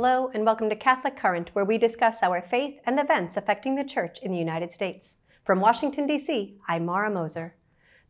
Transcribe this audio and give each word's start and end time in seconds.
Hello, 0.00 0.30
and 0.32 0.46
welcome 0.46 0.70
to 0.70 0.76
Catholic 0.76 1.16
Current, 1.16 1.50
where 1.54 1.64
we 1.64 1.76
discuss 1.76 2.22
our 2.22 2.40
faith 2.40 2.78
and 2.86 3.00
events 3.00 3.36
affecting 3.36 3.74
the 3.74 3.82
Church 3.82 4.20
in 4.22 4.30
the 4.30 4.38
United 4.38 4.70
States. 4.70 5.16
From 5.44 5.58
Washington, 5.58 6.06
D.C., 6.06 6.56
I'm 6.68 6.86
Mara 6.86 7.10
Moser. 7.10 7.56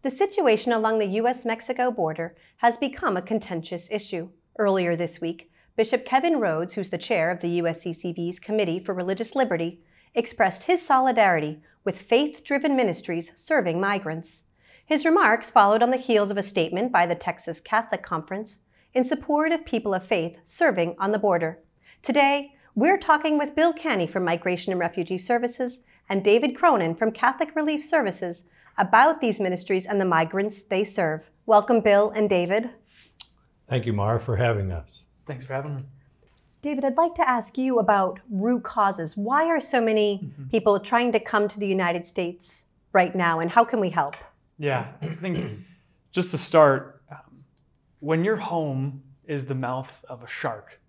The 0.02 0.10
situation 0.10 0.70
along 0.70 0.98
the 0.98 1.06
U.S. 1.06 1.46
Mexico 1.46 1.90
border 1.90 2.36
has 2.58 2.76
become 2.76 3.16
a 3.16 3.22
contentious 3.22 3.88
issue. 3.90 4.28
Earlier 4.58 4.96
this 4.96 5.22
week, 5.22 5.50
Bishop 5.76 6.04
Kevin 6.04 6.34
Rhoades, 6.34 6.74
who's 6.74 6.90
the 6.90 6.98
chair 6.98 7.30
of 7.30 7.40
the 7.40 7.58
USCCB's 7.58 8.38
Committee 8.38 8.80
for 8.80 8.92
Religious 8.92 9.34
Liberty, 9.34 9.80
expressed 10.14 10.64
his 10.64 10.84
solidarity 10.84 11.62
with 11.84 12.02
faith 12.02 12.44
driven 12.44 12.76
ministries 12.76 13.32
serving 13.34 13.80
migrants. 13.80 14.42
His 14.84 15.06
remarks 15.06 15.50
followed 15.50 15.82
on 15.82 15.88
the 15.88 15.96
heels 15.96 16.30
of 16.30 16.36
a 16.36 16.42
statement 16.42 16.92
by 16.92 17.06
the 17.06 17.14
Texas 17.14 17.62
Catholic 17.62 18.02
Conference 18.02 18.58
in 18.92 19.06
support 19.06 19.52
of 19.52 19.64
people 19.64 19.94
of 19.94 20.06
faith 20.06 20.40
serving 20.44 20.94
on 20.98 21.12
the 21.12 21.18
border. 21.18 21.60
Today, 22.02 22.54
we're 22.74 22.96
talking 22.96 23.36
with 23.36 23.54
Bill 23.54 23.72
Canny 23.72 24.06
from 24.06 24.24
Migration 24.24 24.72
and 24.72 24.80
Refugee 24.80 25.18
Services 25.18 25.80
and 26.08 26.24
David 26.24 26.56
Cronin 26.56 26.94
from 26.94 27.12
Catholic 27.12 27.54
Relief 27.54 27.84
Services 27.84 28.44
about 28.78 29.20
these 29.20 29.40
ministries 29.40 29.84
and 29.84 30.00
the 30.00 30.04
migrants 30.04 30.62
they 30.62 30.84
serve. 30.84 31.28
Welcome, 31.44 31.80
Bill 31.80 32.10
and 32.10 32.30
David. 32.30 32.70
Thank 33.68 33.84
you, 33.84 33.92
Mara, 33.92 34.20
for 34.20 34.36
having 34.36 34.70
us. 34.70 35.04
Thanks 35.26 35.44
for 35.44 35.52
having 35.52 35.76
me. 35.76 35.82
David, 36.62 36.84
I'd 36.84 36.96
like 36.96 37.14
to 37.16 37.28
ask 37.28 37.58
you 37.58 37.78
about 37.78 38.20
root 38.30 38.62
causes. 38.62 39.16
Why 39.16 39.46
are 39.46 39.60
so 39.60 39.80
many 39.80 40.20
mm-hmm. 40.24 40.48
people 40.48 40.80
trying 40.80 41.12
to 41.12 41.20
come 41.20 41.46
to 41.48 41.60
the 41.60 41.66
United 41.66 42.06
States 42.06 42.64
right 42.92 43.14
now, 43.14 43.40
and 43.40 43.50
how 43.50 43.64
can 43.64 43.80
we 43.80 43.90
help? 43.90 44.16
Yeah, 44.58 44.86
I 45.02 45.08
think 45.08 45.60
just 46.10 46.30
to 46.30 46.38
start, 46.38 47.02
um, 47.10 47.44
when 48.00 48.24
your 48.24 48.36
home 48.36 49.02
is 49.24 49.46
the 49.46 49.54
mouth 49.54 50.04
of 50.08 50.22
a 50.22 50.26
shark, 50.26 50.80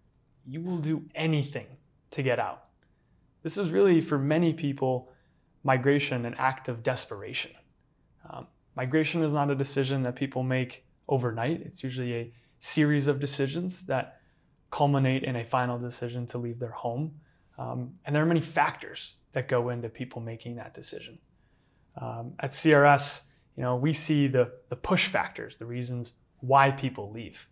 you 0.49 0.61
will 0.61 0.79
do 0.79 1.03
anything 1.13 1.67
to 2.11 2.23
get 2.23 2.39
out. 2.39 2.65
This 3.43 3.57
is 3.57 3.69
really, 3.69 4.01
for 4.01 4.17
many 4.17 4.51
people, 4.51 5.11
migration 5.63 6.25
an 6.25 6.35
act 6.37 6.67
of 6.67 6.81
desperation. 6.81 7.51
Um, 8.29 8.47
migration 8.75 9.23
is 9.23 9.33
not 9.33 9.51
a 9.51 9.55
decision 9.55 10.03
that 10.03 10.15
people 10.15 10.43
make 10.43 10.85
overnight, 11.07 11.61
it's 11.61 11.83
usually 11.83 12.13
a 12.13 12.33
series 12.59 13.07
of 13.07 13.19
decisions 13.19 13.85
that 13.85 14.19
culminate 14.71 15.23
in 15.23 15.35
a 15.35 15.45
final 15.45 15.79
decision 15.79 16.25
to 16.27 16.37
leave 16.37 16.59
their 16.59 16.71
home. 16.71 17.11
Um, 17.57 17.95
and 18.05 18.15
there 18.15 18.21
are 18.21 18.27
many 18.27 18.41
factors 18.41 19.15
that 19.33 19.47
go 19.47 19.69
into 19.69 19.89
people 19.89 20.21
making 20.21 20.55
that 20.55 20.73
decision. 20.73 21.17
Um, 21.99 22.33
at 22.39 22.51
CRS, 22.51 23.23
you 23.55 23.63
know, 23.63 23.75
we 23.75 23.91
see 23.93 24.27
the, 24.27 24.51
the 24.69 24.75
push 24.75 25.07
factors, 25.07 25.57
the 25.57 25.65
reasons 25.65 26.13
why 26.39 26.71
people 26.71 27.11
leave. 27.11 27.47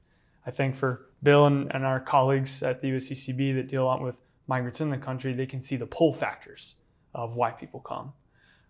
I 0.47 0.51
think 0.51 0.75
for 0.75 1.09
Bill 1.21 1.45
and, 1.45 1.69
and 1.75 1.85
our 1.85 1.99
colleagues 1.99 2.63
at 2.63 2.81
the 2.81 2.89
USCCB 2.91 3.55
that 3.55 3.67
deal 3.67 3.83
a 3.83 3.85
lot 3.85 4.01
with 4.01 4.21
migrants 4.47 4.79
in 4.79 4.89
the 4.89 4.97
country, 4.97 5.33
they 5.33 5.45
can 5.45 5.59
see 5.59 5.75
the 5.75 5.85
pull 5.85 6.13
factors 6.13 6.75
of 7.13 7.35
why 7.35 7.51
people 7.51 7.81
come. 7.81 8.13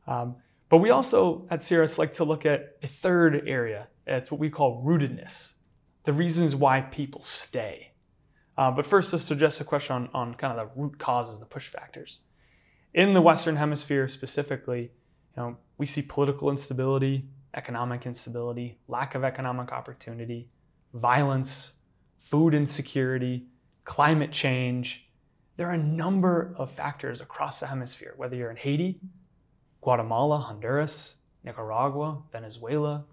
Um, 0.08 0.38
but 0.70 0.78
we 0.78 0.90
also 0.90 1.46
at 1.52 1.60
CRS 1.60 2.00
like 2.00 2.14
to 2.14 2.24
look 2.24 2.46
at 2.48 2.78
a 2.82 2.88
third 2.88 3.48
area. 3.48 3.88
It's 4.08 4.32
what 4.32 4.40
we 4.40 4.50
call 4.50 4.84
rootedness, 4.84 5.54
the 6.04 6.14
reasons 6.14 6.56
why 6.56 6.82
people 6.82 7.22
stay. 7.24 7.92
Uh, 8.58 8.72
but 8.72 8.88
first, 8.88 9.28
to 9.28 9.34
address 9.34 9.62
a 9.62 9.64
question 9.64 9.96
on, 9.96 10.10
on 10.14 10.34
kind 10.34 10.58
of 10.58 10.74
the 10.74 10.82
root 10.82 10.98
causes, 10.98 11.40
the 11.40 11.46
push 11.46 11.68
factors. 11.68 12.22
In 12.92 13.14
the 13.14 13.22
Western 13.22 13.58
Hemisphere 13.58 14.08
specifically, 14.08 14.82
you 14.82 14.90
know, 15.44 15.58
we 15.78 15.86
see 15.86 16.02
political 16.02 16.50
instability, 16.50 17.26
economic 17.54 18.08
instability, 18.08 18.80
lack 18.88 19.14
of 19.14 19.24
economic 19.24 19.72
opportunity, 19.72 20.50
violence, 20.94 21.74
food 22.20 22.54
insecurity, 22.54 23.46
climate 23.84 24.32
change. 24.32 25.10
There 25.56 25.68
are 25.68 25.74
a 25.74 25.78
number 25.78 26.54
of 26.58 26.72
factors 26.72 27.22
across 27.22 27.60
the 27.60 27.68
hemisphere, 27.68 28.14
whether 28.18 28.36
you're 28.36 28.52
in 28.52 28.58
Haiti, 28.58 29.00
Guatemala, 29.82 30.40
Honduras, 30.40 31.16
Nicaragua, 31.44 32.22
Venezuela, 32.32 33.06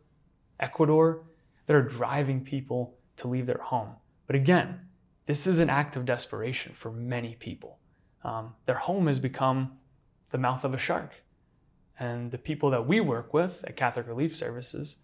Ecuador, 0.59 1.25
that 1.67 1.77
are 1.77 1.83
driving 1.83 2.45
people 2.45 2.99
to 3.17 3.29
leave 3.29 3.47
their 3.47 3.63
home. 3.63 3.95
But 4.27 4.37
again, 4.37 4.81
this 5.27 5.47
is 5.47 5.61
an 5.61 5.71
act 5.71 5.97
of 5.97 6.05
desperation 6.05 6.73
for 6.75 6.91
many 6.91 7.35
people. 7.37 7.79
Um, 8.23 8.55
their 8.67 8.77
home 8.77 9.07
has 9.07 9.19
become 9.19 9.79
the 10.31 10.39
mouth 10.39 10.65
of 10.65 10.75
a 10.75 10.79
shark. 10.79 11.23
And 11.99 12.31
the 12.31 12.39
people 12.39 12.71
that 12.71 12.87
we 12.87 13.01
work 13.01 13.33
with 13.33 13.65
at 13.67 13.77
Catholic 13.77 14.09
Relief 14.09 14.35
Services, 14.35 14.97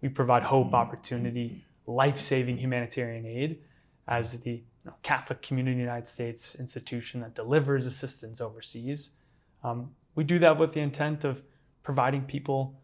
we 0.00 0.08
provide 0.08 0.44
hope, 0.44 0.72
opportunity, 0.72 1.64
life 1.86 2.20
saving 2.20 2.58
humanitarian 2.58 3.26
aid 3.26 3.58
as 4.06 4.40
the 4.40 4.50
you 4.50 4.62
know, 4.84 4.94
Catholic 5.02 5.42
Community 5.42 5.78
United 5.78 6.06
States 6.06 6.54
institution 6.54 7.20
that 7.20 7.34
delivers 7.34 7.86
assistance 7.86 8.40
overseas. 8.40 9.10
Um, 9.62 9.90
we 10.14 10.24
do 10.24 10.38
that 10.38 10.58
with 10.58 10.72
the 10.72 10.80
intent 10.80 11.24
of 11.24 11.42
providing 11.82 12.22
people 12.22 12.80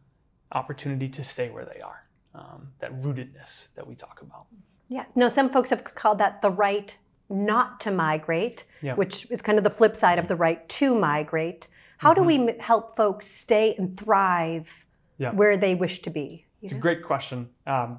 opportunity 0.53 1.09
to 1.09 1.25
stay 1.25 1.51
where 1.51 1.65
they 1.65 1.81
are, 1.81 2.07
um, 2.35 2.69
that 2.79 2.95
rootedness 2.99 3.75
that 3.75 3.87
we 3.87 3.95
talk 3.95 4.23
about. 4.23 4.47
Yeah. 4.89 5.05
No, 5.15 5.29
some 5.29 5.51
folks 5.51 5.71
have 5.71 5.85
called 5.85 6.19
that 6.19 6.43
the 6.43 6.51
right 6.51 6.97
not 7.29 7.81
to 7.81 7.91
migrate, 7.91 8.65
yeah. 8.83 8.95
which 8.95 9.27
is 9.31 9.43
kind 9.43 9.59
of 9.59 9.65
the 9.65 9.71
flip 9.71 9.97
side 9.97 10.19
of 10.19 10.29
the 10.29 10.37
right 10.37 10.69
to 10.69 10.99
migrate. 10.99 11.69
How 11.99 12.13
mm-hmm. 12.13 12.21
do 12.21 12.27
we 12.27 12.39
mm-hmm. 12.39 12.61
help 12.61 12.97
folks 12.97 13.27
stay 13.27 13.75
and 13.77 13.99
thrive 13.99 14.85
yeah. 15.19 15.33
where 15.33 15.57
they 15.57 15.75
wish 15.75 16.03
to 16.03 16.11
be? 16.11 16.47
It's 16.63 16.73
know? 16.73 16.79
a 16.79 16.81
great 16.81 17.03
question. 17.03 17.49
Um, 17.67 17.99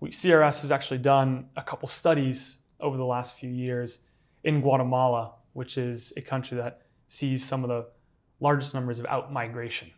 we, 0.00 0.10
CRS 0.10 0.62
has 0.62 0.72
actually 0.72 0.98
done 0.98 1.48
a 1.56 1.62
couple 1.62 1.88
studies 1.88 2.58
over 2.80 2.96
the 2.96 3.04
last 3.04 3.36
few 3.36 3.50
years 3.50 4.00
in 4.42 4.60
Guatemala, 4.60 5.32
which 5.52 5.78
is 5.78 6.12
a 6.16 6.22
country 6.22 6.56
that 6.58 6.82
sees 7.08 7.44
some 7.44 7.62
of 7.64 7.68
the 7.68 7.86
largest 8.40 8.74
numbers 8.74 8.98
of 8.98 9.06
out 9.06 9.32
migration. 9.32 9.90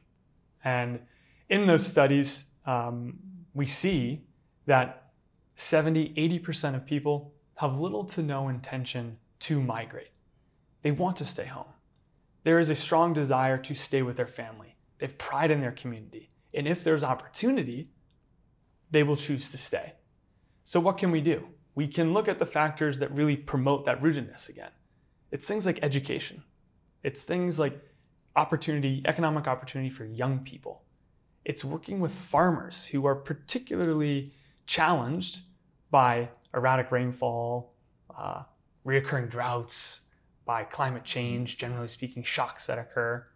And 0.64 1.00
in 1.48 1.66
those 1.66 1.86
studies, 1.86 2.44
um, 2.66 3.18
we 3.54 3.66
see 3.66 4.22
that 4.66 5.10
70, 5.56 6.14
80% 6.14 6.76
of 6.76 6.84
people 6.84 7.32
have 7.56 7.80
little 7.80 8.04
to 8.04 8.22
no 8.22 8.48
intention 8.48 9.16
to 9.40 9.60
migrate. 9.60 10.10
They 10.82 10.90
want 10.90 11.16
to 11.16 11.24
stay 11.24 11.46
home. 11.46 11.72
There 12.44 12.58
is 12.58 12.70
a 12.70 12.74
strong 12.74 13.12
desire 13.12 13.58
to 13.58 13.74
stay 13.74 14.02
with 14.02 14.16
their 14.16 14.26
family. 14.26 14.76
They 14.98 15.06
have 15.06 15.18
pride 15.18 15.50
in 15.50 15.60
their 15.60 15.72
community. 15.72 16.28
And 16.54 16.68
if 16.68 16.84
there's 16.84 17.02
opportunity, 17.02 17.90
they 18.91 19.02
will 19.02 19.16
choose 19.16 19.50
to 19.50 19.58
stay. 19.58 19.94
So, 20.64 20.80
what 20.80 20.98
can 20.98 21.10
we 21.10 21.20
do? 21.20 21.47
We 21.74 21.86
can 21.86 22.12
look 22.12 22.28
at 22.28 22.38
the 22.38 22.47
factors 22.47 22.98
that 22.98 23.12
really 23.12 23.36
promote 23.36 23.84
that 23.86 24.02
rootedness 24.02 24.48
again. 24.48 24.70
It's 25.30 25.47
things 25.47 25.66
like 25.66 25.78
education, 25.82 26.42
it's 27.02 27.24
things 27.24 27.58
like 27.58 27.78
opportunity, 28.34 29.02
economic 29.04 29.47
opportunity 29.47 29.91
for 29.91 30.04
young 30.04 30.41
people. 30.41 30.82
It's 31.44 31.64
working 31.64 32.00
with 32.00 32.12
farmers 32.12 32.86
who 32.86 33.06
are 33.06 33.14
particularly 33.14 34.32
challenged 34.66 35.41
by 35.91 36.28
erratic 36.53 36.91
rainfall, 36.91 37.72
uh, 38.16 38.42
reoccurring 38.84 39.30
droughts, 39.30 40.03
by 40.44 40.64
climate 40.64 41.04
change, 41.04 41.56
generally 41.58 41.88
speaking, 41.88 42.22
shocks 42.22 42.66
that 42.66 42.78
occur. 42.78 43.26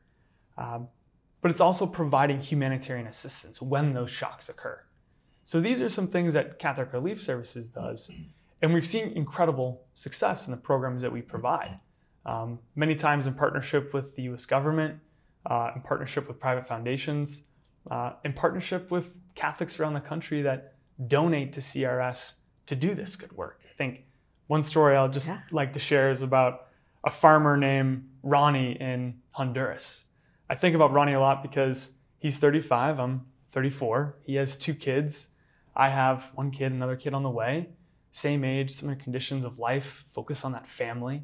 Um, 0.56 0.88
but 1.40 1.50
it's 1.50 1.60
also 1.60 1.86
providing 1.86 2.40
humanitarian 2.40 3.06
assistance 3.06 3.60
when 3.60 3.92
those 3.92 4.10
shocks 4.10 4.48
occur. 4.48 4.80
So 5.50 5.60
these 5.60 5.82
are 5.82 5.88
some 5.88 6.06
things 6.06 6.34
that 6.34 6.60
Catholic 6.60 6.92
Relief 6.92 7.20
Services 7.20 7.70
does, 7.70 8.08
and 8.62 8.72
we've 8.72 8.86
seen 8.86 9.08
incredible 9.16 9.82
success 9.94 10.46
in 10.46 10.52
the 10.52 10.56
programs 10.56 11.02
that 11.02 11.10
we 11.10 11.22
provide. 11.22 11.80
Um, 12.24 12.60
many 12.76 12.94
times 12.94 13.26
in 13.26 13.34
partnership 13.34 13.92
with 13.92 14.14
the 14.14 14.22
US 14.30 14.46
government, 14.46 15.00
uh, 15.46 15.72
in 15.74 15.82
partnership 15.82 16.28
with 16.28 16.38
private 16.38 16.68
foundations, 16.68 17.46
uh, 17.90 18.12
in 18.24 18.32
partnership 18.32 18.92
with 18.92 19.18
Catholics 19.34 19.80
around 19.80 19.94
the 19.94 20.00
country 20.00 20.40
that 20.42 20.74
donate 21.08 21.52
to 21.54 21.60
CRS 21.60 22.34
to 22.66 22.76
do 22.76 22.94
this 22.94 23.16
good 23.16 23.32
work. 23.32 23.60
I 23.68 23.74
think 23.76 24.04
one 24.46 24.62
story 24.62 24.94
I'll 24.94 25.08
just 25.08 25.30
yeah. 25.30 25.40
like 25.50 25.72
to 25.72 25.80
share 25.80 26.10
is 26.12 26.22
about 26.22 26.68
a 27.02 27.10
farmer 27.10 27.56
named 27.56 28.08
Ronnie 28.22 28.76
in 28.80 29.14
Honduras. 29.32 30.04
I 30.48 30.54
think 30.54 30.76
about 30.76 30.92
Ronnie 30.92 31.14
a 31.14 31.20
lot 31.20 31.42
because 31.42 31.98
he's 32.20 32.38
35, 32.38 33.00
I'm 33.00 33.26
34. 33.48 34.14
He 34.22 34.36
has 34.36 34.54
two 34.54 34.74
kids. 34.74 35.29
I 35.80 35.88
have 35.88 36.30
one 36.34 36.50
kid, 36.50 36.72
another 36.72 36.94
kid 36.94 37.14
on 37.14 37.22
the 37.22 37.30
way. 37.30 37.70
Same 38.12 38.44
age, 38.44 38.70
similar 38.70 38.96
conditions 38.96 39.46
of 39.46 39.58
life, 39.58 40.04
focus 40.06 40.44
on 40.44 40.52
that 40.52 40.68
family. 40.68 41.22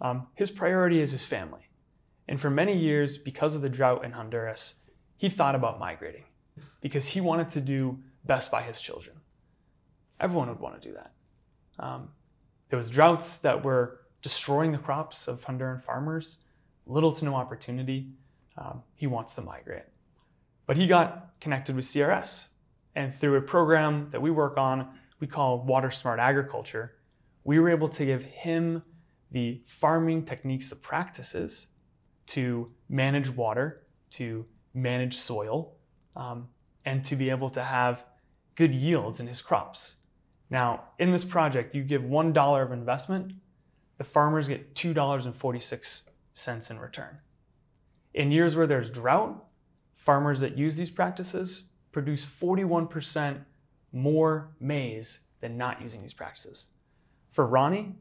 Um, 0.00 0.26
his 0.34 0.50
priority 0.50 1.00
is 1.00 1.12
his 1.12 1.24
family. 1.24 1.68
And 2.26 2.40
for 2.40 2.50
many 2.50 2.76
years, 2.76 3.16
because 3.16 3.54
of 3.54 3.62
the 3.62 3.68
drought 3.68 4.04
in 4.04 4.10
Honduras, 4.10 4.74
he 5.16 5.28
thought 5.28 5.54
about 5.54 5.78
migrating 5.78 6.24
because 6.80 7.06
he 7.06 7.20
wanted 7.20 7.48
to 7.50 7.60
do 7.60 8.00
best 8.24 8.50
by 8.50 8.62
his 8.62 8.80
children. 8.80 9.14
Everyone 10.18 10.48
would 10.48 10.58
want 10.58 10.82
to 10.82 10.88
do 10.88 10.94
that. 10.94 11.12
Um, 11.78 12.08
there 12.70 12.76
was 12.76 12.90
droughts 12.90 13.38
that 13.38 13.64
were 13.64 14.00
destroying 14.20 14.72
the 14.72 14.78
crops 14.78 15.28
of 15.28 15.44
Honduran 15.44 15.80
farmers, 15.80 16.38
little 16.86 17.12
to 17.12 17.24
no 17.24 17.36
opportunity. 17.36 18.08
Um, 18.58 18.82
he 18.96 19.06
wants 19.06 19.36
to 19.36 19.42
migrate. 19.42 19.84
But 20.66 20.76
he 20.76 20.88
got 20.88 21.40
connected 21.40 21.76
with 21.76 21.84
CRS. 21.84 22.48
And 22.94 23.14
through 23.14 23.36
a 23.36 23.42
program 23.42 24.08
that 24.10 24.20
we 24.20 24.30
work 24.30 24.58
on, 24.58 24.88
we 25.20 25.26
call 25.26 25.64
Water 25.64 25.90
Smart 25.90 26.18
Agriculture, 26.18 26.96
we 27.44 27.58
were 27.58 27.70
able 27.70 27.88
to 27.88 28.04
give 28.04 28.22
him 28.22 28.82
the 29.30 29.62
farming 29.66 30.24
techniques, 30.24 30.68
the 30.68 30.76
practices 30.76 31.68
to 32.26 32.70
manage 32.88 33.30
water, 33.30 33.86
to 34.10 34.46
manage 34.74 35.16
soil, 35.16 35.74
um, 36.16 36.48
and 36.84 37.02
to 37.04 37.16
be 37.16 37.30
able 37.30 37.48
to 37.48 37.62
have 37.62 38.04
good 38.54 38.74
yields 38.74 39.20
in 39.20 39.26
his 39.26 39.40
crops. 39.40 39.96
Now, 40.50 40.84
in 40.98 41.12
this 41.12 41.24
project, 41.24 41.74
you 41.74 41.82
give 41.82 42.02
$1 42.02 42.62
of 42.62 42.72
investment, 42.72 43.32
the 43.96 44.04
farmers 44.04 44.48
get 44.48 44.74
$2.46 44.74 46.70
in 46.70 46.78
return. 46.78 47.18
In 48.12 48.30
years 48.30 48.54
where 48.54 48.66
there's 48.66 48.90
drought, 48.90 49.44
farmers 49.94 50.40
that 50.40 50.58
use 50.58 50.76
these 50.76 50.90
practices 50.90 51.64
produce 51.92 52.24
41% 52.24 53.44
more 53.92 54.50
maize 54.58 55.20
than 55.40 55.56
not 55.56 55.80
using 55.80 56.00
these 56.00 56.14
practices. 56.14 56.72
For 57.30 57.46
Ronnie, 57.46 57.94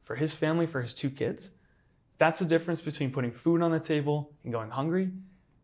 for 0.00 0.16
his 0.16 0.34
family, 0.34 0.66
for 0.66 0.80
his 0.80 0.94
two 0.94 1.10
kids, 1.10 1.50
that's 2.18 2.38
the 2.38 2.44
difference 2.44 2.80
between 2.80 3.10
putting 3.10 3.32
food 3.32 3.62
on 3.62 3.70
the 3.70 3.80
table 3.80 4.32
and 4.44 4.52
going 4.52 4.70
hungry 4.70 5.10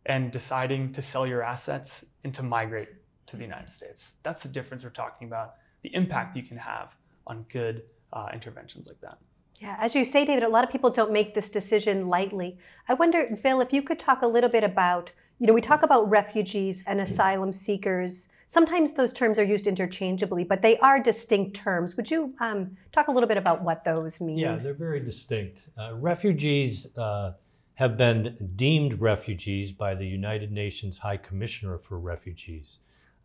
and 0.06 0.32
deciding 0.32 0.92
to 0.92 1.02
sell 1.02 1.26
your 1.26 1.42
assets 1.42 2.06
and 2.24 2.34
to 2.34 2.42
migrate 2.42 2.88
to 3.26 3.36
the 3.36 3.42
United 3.42 3.70
States. 3.70 4.16
That's 4.22 4.42
the 4.42 4.48
difference 4.48 4.82
we're 4.82 4.90
talking 4.90 5.28
about, 5.28 5.54
the 5.82 5.94
impact 5.94 6.36
you 6.36 6.42
can 6.42 6.56
have 6.56 6.96
on 7.26 7.44
good 7.48 7.82
uh, 8.12 8.28
interventions 8.32 8.88
like 8.88 9.00
that. 9.00 9.18
Yeah, 9.60 9.76
as 9.78 9.94
you 9.94 10.04
say, 10.04 10.24
David, 10.24 10.42
a 10.42 10.48
lot 10.48 10.64
of 10.64 10.70
people 10.70 10.90
don't 10.90 11.12
make 11.12 11.34
this 11.34 11.50
decision 11.50 12.08
lightly. 12.08 12.58
I 12.88 12.94
wonder, 12.94 13.28
Bill, 13.42 13.60
if 13.60 13.72
you 13.72 13.82
could 13.82 13.98
talk 13.98 14.22
a 14.22 14.26
little 14.26 14.48
bit 14.48 14.64
about, 14.64 15.12
you 15.40 15.46
know, 15.46 15.54
we 15.54 15.62
talk 15.62 15.82
about 15.82 16.08
refugees 16.10 16.84
and 16.86 17.00
asylum 17.00 17.52
seekers. 17.54 18.28
Sometimes 18.46 18.92
those 18.92 19.10
terms 19.10 19.38
are 19.38 19.42
used 19.42 19.66
interchangeably, 19.66 20.44
but 20.44 20.60
they 20.60 20.76
are 20.78 21.00
distinct 21.02 21.56
terms. 21.56 21.96
Would 21.96 22.10
you 22.10 22.34
um, 22.40 22.76
talk 22.92 23.08
a 23.08 23.10
little 23.10 23.26
bit 23.26 23.38
about 23.38 23.62
what 23.62 23.82
those 23.82 24.20
mean? 24.20 24.36
Yeah, 24.36 24.56
they're 24.56 24.74
very 24.74 25.00
distinct. 25.00 25.70
Uh, 25.78 25.94
refugees 25.94 26.86
uh, 26.98 27.32
have 27.74 27.96
been 27.96 28.52
deemed 28.54 29.00
refugees 29.00 29.72
by 29.72 29.94
the 29.94 30.06
United 30.06 30.52
Nations 30.52 30.98
High 30.98 31.16
Commissioner 31.16 31.78
for 31.78 31.98
Refugees. 31.98 32.80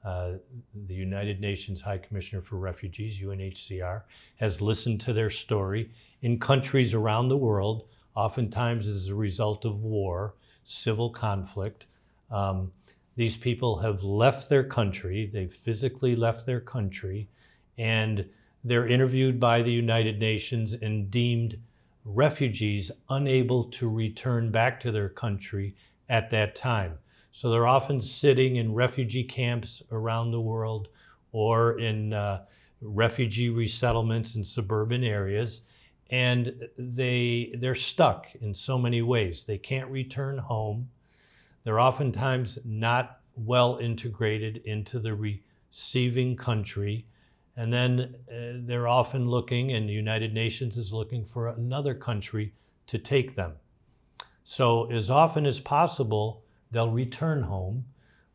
Uh, 0.06 0.34
the 0.88 0.94
United 0.94 1.42
Nations 1.42 1.82
High 1.82 1.98
Commissioner 1.98 2.42
for 2.42 2.56
Refugees, 2.56 3.22
UNHCR, 3.22 4.04
has 4.38 4.62
listened 4.62 5.02
to 5.02 5.12
their 5.12 5.30
story 5.30 5.92
in 6.22 6.40
countries 6.40 6.94
around 6.94 7.28
the 7.28 7.36
world, 7.36 7.90
oftentimes 8.16 8.88
as 8.88 9.10
a 9.10 9.16
result 9.16 9.66
of 9.66 9.82
war, 9.82 10.36
civil 10.64 11.10
conflict. 11.10 11.88
Um, 12.31 12.72
these 13.16 13.38
people 13.38 13.80
have 13.80 14.04
left 14.04 14.50
their 14.50 14.63
country, 14.63 15.30
they've 15.31 15.51
physically 15.51 16.16
left 16.16 16.45
their 16.45 16.60
country, 16.60 17.30
and 17.77 18.30
they're 18.63 18.88
interviewed 18.88 19.39
by 19.39 19.62
the 19.62 19.72
United 19.72 20.19
Nations 20.19 20.74
and 20.74 21.10
deemed 21.12 21.57
refugees 22.04 22.92
unable 23.10 23.66
to 23.66 23.89
return 23.89 24.51
back 24.51 24.80
to 24.81 24.92
their 24.92 25.10
country 25.10 25.75
at 26.10 26.30
that 26.31 26.56
time. 26.56 26.98
So 27.31 27.50
they're 27.50 27.68
often 27.68 28.00
sitting 28.00 28.56
in 28.56 28.74
refugee 28.74 29.24
camps 29.24 29.83
around 29.92 30.31
the 30.31 30.39
world 30.39 30.88
or 31.31 31.77
in 31.80 32.13
uh, 32.13 32.45
refugee 32.81 33.50
resettlements 33.50 34.36
in 34.36 34.44
suburban 34.44 35.04
areas. 35.04 35.62
And 36.10 36.69
they, 36.77 37.54
they're 37.57 37.75
stuck 37.75 38.27
in 38.39 38.54
so 38.54 38.77
many 38.77 39.01
ways. 39.01 39.44
They 39.44 39.57
can't 39.57 39.89
return 39.89 40.38
home. 40.38 40.89
They're 41.66 41.82
oftentimes 41.82 42.60
not 42.64 43.20
well 43.36 43.78
integrated 43.82 44.62
into 44.64 45.00
the 45.00 45.14
receiving 45.14 46.38
country. 46.38 47.08
And 47.58 47.74
then 47.74 48.16
uh, 48.30 48.60
they're 48.66 48.88
often 48.88 49.28
looking, 49.30 49.74
and 49.74 49.90
the 49.90 49.94
United 49.94 50.34
Nations 50.34 50.78
is 50.78 50.94
looking 50.94 51.26
for 51.26 51.48
another 51.48 51.94
country 51.94 52.54
to 52.88 52.98
take 52.98 53.36
them. 53.36 53.54
So, 54.44 54.90
as 54.92 55.10
often 55.10 55.46
as 55.46 55.60
possible, 55.60 56.44
they'll 56.72 56.92
return 56.92 57.44
home. 57.44 57.86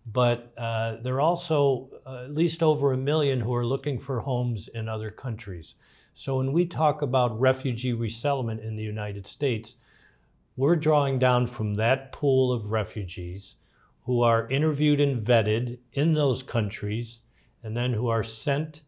But 0.06 0.52
uh, 0.58 0.96
there 1.02 1.14
are 1.14 1.20
also 1.20 1.88
uh, 2.06 2.24
at 2.24 2.34
least 2.34 2.62
over 2.62 2.92
a 2.92 2.96
million 2.96 3.40
who 3.40 3.54
are 3.54 3.66
looking 3.66 3.98
for 3.98 4.20
homes 4.20 4.66
in 4.68 4.88
other 4.88 5.10
countries. 5.10 5.74
So 6.14 6.38
when 6.38 6.52
we 6.52 6.66
talk 6.66 7.02
about 7.02 7.38
refugee 7.38 7.92
resettlement 7.92 8.60
in 8.60 8.76
the 8.76 8.82
United 8.82 9.26
States, 9.26 9.76
we're 10.60 10.76
drawing 10.76 11.18
down 11.18 11.46
from 11.46 11.76
that 11.76 12.12
pool 12.12 12.52
of 12.52 12.70
refugees 12.70 13.56
who 14.02 14.20
are 14.20 14.46
interviewed 14.50 15.00
and 15.00 15.22
vetted 15.22 15.78
in 15.94 16.12
those 16.12 16.42
countries 16.42 17.22
and 17.62 17.74
then 17.74 17.94
who 17.94 18.08
are 18.08 18.22
sent 18.22 18.82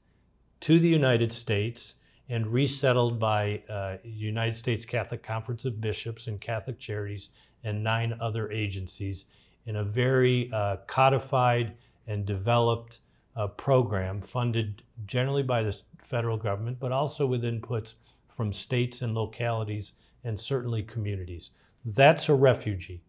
to 0.60 0.78
the 0.78 0.88
United 0.90 1.32
States 1.32 1.94
and 2.28 2.48
resettled 2.48 3.18
by 3.18 3.62
uh, 3.70 3.96
United 4.04 4.54
States 4.54 4.84
Catholic 4.84 5.22
Conference 5.22 5.64
of 5.64 5.80
Bishops 5.80 6.26
and 6.26 6.38
Catholic 6.38 6.78
Charities 6.78 7.30
and 7.64 7.82
nine 7.82 8.18
other 8.20 8.50
agencies 8.50 9.24
in 9.64 9.76
a 9.76 9.82
very 9.82 10.50
uh, 10.52 10.76
codified 10.86 11.72
and 12.06 12.26
developed 12.26 13.00
uh, 13.34 13.46
program 13.46 14.20
funded 14.20 14.82
generally 15.06 15.42
by 15.42 15.62
the 15.62 15.80
federal 16.02 16.36
government, 16.36 16.78
but 16.78 16.92
also 16.92 17.24
with 17.24 17.42
inputs 17.42 17.94
from 18.28 18.52
states 18.52 19.00
and 19.00 19.14
localities 19.14 19.92
and 20.22 20.38
certainly 20.38 20.82
communities. 20.82 21.50
That's 21.84 22.28
a 22.28 22.34
refugee 22.34 23.02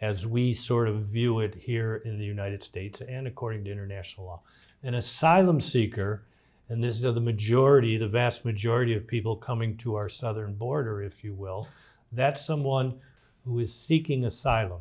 as 0.00 0.26
we 0.26 0.52
sort 0.52 0.88
of 0.88 1.02
view 1.02 1.40
it 1.40 1.54
here 1.54 1.96
in 2.04 2.18
the 2.18 2.24
United 2.24 2.62
States 2.62 3.00
and 3.00 3.26
according 3.26 3.64
to 3.64 3.72
international 3.72 4.26
law. 4.26 4.42
An 4.82 4.94
asylum 4.94 5.60
seeker, 5.60 6.24
and 6.68 6.82
this 6.82 6.96
is 6.96 7.02
the 7.02 7.20
majority, 7.20 7.96
the 7.96 8.08
vast 8.08 8.44
majority 8.44 8.94
of 8.94 9.06
people 9.06 9.36
coming 9.36 9.76
to 9.78 9.94
our 9.94 10.08
southern 10.08 10.54
border, 10.54 11.02
if 11.02 11.22
you 11.22 11.34
will, 11.34 11.68
that's 12.12 12.44
someone 12.44 12.98
who 13.44 13.58
is 13.58 13.74
seeking 13.74 14.24
asylum 14.24 14.80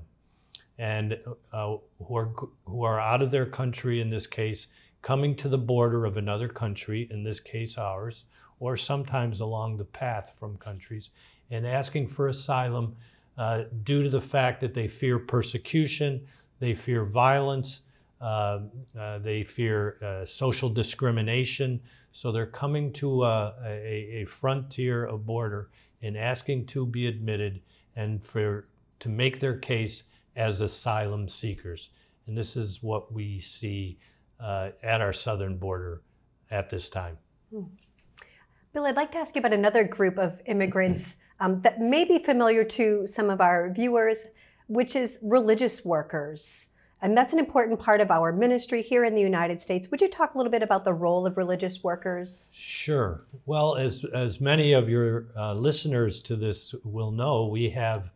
and 0.78 1.18
uh, 1.52 1.78
who, 2.06 2.16
are, 2.16 2.34
who 2.66 2.84
are 2.84 3.00
out 3.00 3.22
of 3.22 3.32
their 3.32 3.46
country 3.46 4.02
in 4.02 4.10
this 4.10 4.26
case, 4.26 4.68
coming 5.02 5.36
to 5.36 5.50
the 5.50 5.58
border 5.58 6.06
of 6.06 6.18
another 6.18 6.48
country, 6.48 7.08
in 7.12 7.24
this 7.24 7.40
case 7.40 7.78
ours, 7.78 8.26
or 8.60 8.78
sometimes 8.78 9.40
along 9.40 9.78
the 9.78 9.86
path 9.86 10.34
from 10.38 10.58
countries, 10.58 11.10
and 11.52 11.68
asking 11.68 12.08
for 12.08 12.28
asylum 12.28 12.96
uh, 13.38 13.64
due 13.84 14.04
to 14.04 14.10
the 14.10 14.22
fact 14.22 14.62
that 14.62 14.74
they 14.74 14.88
fear 14.88 15.20
persecution, 15.20 16.26
they 16.60 16.74
fear 16.74 17.04
violence, 17.04 17.82
uh, 18.22 18.60
uh 18.98 19.20
they 19.20 19.44
fear 19.44 19.98
uh, 20.04 20.26
social 20.26 20.70
discrimination. 20.70 21.82
So 22.12 22.32
they're 22.32 22.46
coming 22.46 22.94
to 22.94 23.24
uh, 23.24 23.54
a, 23.66 24.22
a 24.22 24.26
frontier, 24.26 25.06
a 25.08 25.18
border, 25.18 25.72
and 26.02 26.16
asking 26.16 26.68
to 26.68 26.86
be 26.86 27.08
admitted 27.08 27.62
and 27.96 28.24
for 28.24 28.68
to 29.00 29.10
make 29.10 29.40
their 29.40 29.58
case 29.58 30.04
as 30.36 30.62
asylum 30.62 31.28
seekers. 31.28 31.90
And 32.28 32.38
this 32.38 32.56
is 32.56 32.82
what 32.82 33.12
we 33.12 33.40
see 33.40 34.00
uh, 34.40 34.70
at 34.82 35.02
our 35.02 35.14
southern 35.14 35.58
border 35.58 36.02
at 36.52 36.70
this 36.70 36.90
time. 36.90 37.18
Hmm. 37.52 37.64
Bill, 38.74 38.86
I'd 38.86 38.96
like 38.96 39.12
to 39.12 39.18
ask 39.18 39.36
you 39.36 39.40
about 39.40 39.54
another 39.54 39.84
group 39.84 40.18
of 40.18 40.42
immigrants 40.46 41.18
um, 41.40 41.62
that 41.62 41.80
may 41.80 42.06
be 42.06 42.20
familiar 42.20 42.64
to 42.64 43.06
some 43.08 43.30
of 43.30 43.42
our 43.42 43.72
viewers, 43.72 44.26
which 44.68 44.96
is 44.96 45.18
religious 45.22 45.84
workers. 45.84 46.68
And 47.02 47.18
that's 47.18 47.34
an 47.34 47.40
important 47.40 47.82
part 47.82 48.00
of 48.00 48.12
our 48.12 48.32
ministry 48.32 48.82
here 48.82 49.04
in 49.04 49.14
the 49.14 49.22
United 49.22 49.60
States. 49.60 49.92
Would 49.92 50.00
you 50.00 50.08
talk 50.08 50.36
a 50.36 50.38
little 50.38 50.52
bit 50.52 50.64
about 50.64 50.86
the 50.86 50.94
role 50.94 51.26
of 51.26 51.36
religious 51.36 51.84
workers? 51.84 52.50
Sure. 52.56 53.26
Well, 53.46 53.76
as, 53.76 54.06
as 54.14 54.40
many 54.40 54.72
of 54.72 54.88
your 54.88 55.28
uh, 55.36 55.54
listeners 55.54 56.22
to 56.22 56.38
this 56.38 56.74
will 56.86 57.12
know, 57.12 57.48
we 57.48 57.72
have 57.72 58.10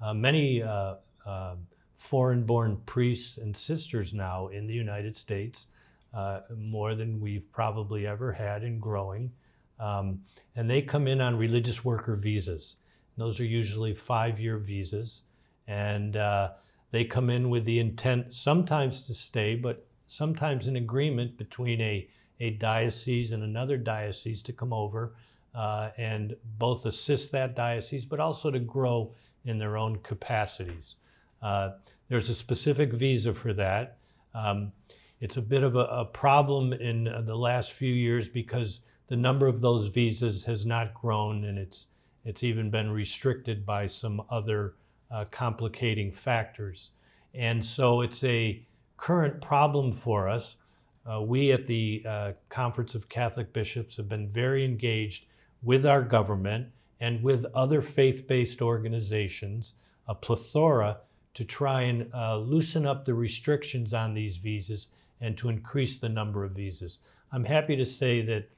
uh, 0.00 0.12
many 0.12 0.62
uh, 0.62 0.96
uh 1.24 1.54
foreign 1.94 2.44
born 2.44 2.76
priests 2.84 3.38
and 3.38 3.56
sisters 3.56 4.12
now 4.12 4.48
in 4.48 4.66
the 4.66 4.74
United 4.74 5.16
States, 5.16 5.68
uh, 6.12 6.40
more 6.54 6.94
than 6.94 7.18
we've 7.18 7.50
probably 7.50 8.06
ever 8.06 8.30
had 8.32 8.62
and 8.62 8.78
growing. 8.78 9.32
Um, 9.78 10.20
and 10.54 10.70
they 10.70 10.82
come 10.82 11.08
in 11.08 11.20
on 11.20 11.36
religious 11.36 11.84
worker 11.84 12.14
visas. 12.14 12.76
Those 13.16 13.40
are 13.40 13.44
usually 13.44 13.94
five 13.94 14.40
year 14.40 14.58
visas. 14.58 15.22
And 15.66 16.16
uh, 16.16 16.52
they 16.90 17.04
come 17.04 17.30
in 17.30 17.50
with 17.50 17.64
the 17.64 17.78
intent 17.78 18.34
sometimes 18.34 19.06
to 19.06 19.14
stay, 19.14 19.54
but 19.54 19.86
sometimes 20.06 20.66
an 20.66 20.76
agreement 20.76 21.36
between 21.36 21.80
a, 21.80 22.08
a 22.40 22.50
diocese 22.50 23.32
and 23.32 23.42
another 23.42 23.76
diocese 23.76 24.42
to 24.42 24.52
come 24.52 24.72
over 24.72 25.14
uh, 25.54 25.90
and 25.96 26.36
both 26.58 26.84
assist 26.84 27.32
that 27.32 27.54
diocese, 27.54 28.04
but 28.04 28.20
also 28.20 28.50
to 28.50 28.58
grow 28.58 29.12
in 29.44 29.58
their 29.58 29.76
own 29.76 29.96
capacities. 29.96 30.96
Uh, 31.40 31.70
there's 32.08 32.28
a 32.28 32.34
specific 32.34 32.92
visa 32.92 33.32
for 33.32 33.52
that. 33.52 33.98
Um, 34.34 34.72
it's 35.20 35.36
a 35.36 35.42
bit 35.42 35.62
of 35.62 35.76
a, 35.76 35.84
a 35.84 36.04
problem 36.04 36.72
in 36.72 37.04
the 37.04 37.36
last 37.36 37.72
few 37.72 37.92
years 37.92 38.28
because 38.28 38.80
the 39.08 39.16
number 39.16 39.46
of 39.46 39.60
those 39.60 39.88
visas 39.88 40.44
has 40.44 40.64
not 40.64 40.94
grown 40.94 41.44
and 41.44 41.58
it's 41.58 41.86
it's 42.24 42.42
even 42.42 42.70
been 42.70 42.90
restricted 42.90 43.66
by 43.66 43.84
some 43.84 44.22
other 44.30 44.76
uh, 45.10 45.26
complicating 45.30 46.10
factors. 46.10 46.92
And 47.34 47.62
so 47.62 48.00
it's 48.00 48.24
a 48.24 48.66
current 48.96 49.42
problem 49.42 49.92
for 49.92 50.28
us. 50.28 50.56
Uh, 51.04 51.20
we 51.20 51.52
at 51.52 51.66
the 51.66 52.02
uh, 52.08 52.32
Conference 52.48 52.94
of 52.94 53.10
Catholic 53.10 53.52
Bishops 53.52 53.98
have 53.98 54.08
been 54.08 54.26
very 54.26 54.64
engaged 54.64 55.26
with 55.62 55.84
our 55.84 56.02
government 56.02 56.68
and 56.98 57.22
with 57.22 57.44
other 57.54 57.82
faith 57.82 58.26
based 58.26 58.62
organizations, 58.62 59.74
a 60.08 60.14
plethora, 60.14 61.00
to 61.34 61.44
try 61.44 61.82
and 61.82 62.08
uh, 62.14 62.38
loosen 62.38 62.86
up 62.86 63.04
the 63.04 63.12
restrictions 63.12 63.92
on 63.92 64.14
these 64.14 64.38
visas 64.38 64.88
and 65.20 65.36
to 65.36 65.48
increase 65.48 65.98
the 65.98 66.08
number 66.08 66.44
of 66.44 66.52
visas. 66.52 67.00
I'm 67.32 67.44
happy 67.44 67.76
to 67.76 67.84
say 67.84 68.22
that 68.22 68.48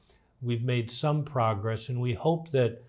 we've 0.42 0.62
made 0.62 0.90
some 0.90 1.24
progress, 1.24 1.88
and 1.88 2.00
we 2.00 2.14
hope 2.14 2.50
that. 2.50 2.82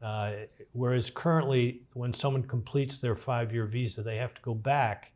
Uh, 0.00 0.32
whereas 0.72 1.10
currently, 1.10 1.82
when 1.92 2.12
someone 2.12 2.42
completes 2.42 2.98
their 2.98 3.14
five 3.14 3.52
year 3.52 3.66
visa, 3.66 4.02
they 4.02 4.16
have 4.16 4.34
to 4.34 4.42
go 4.42 4.52
back 4.52 5.12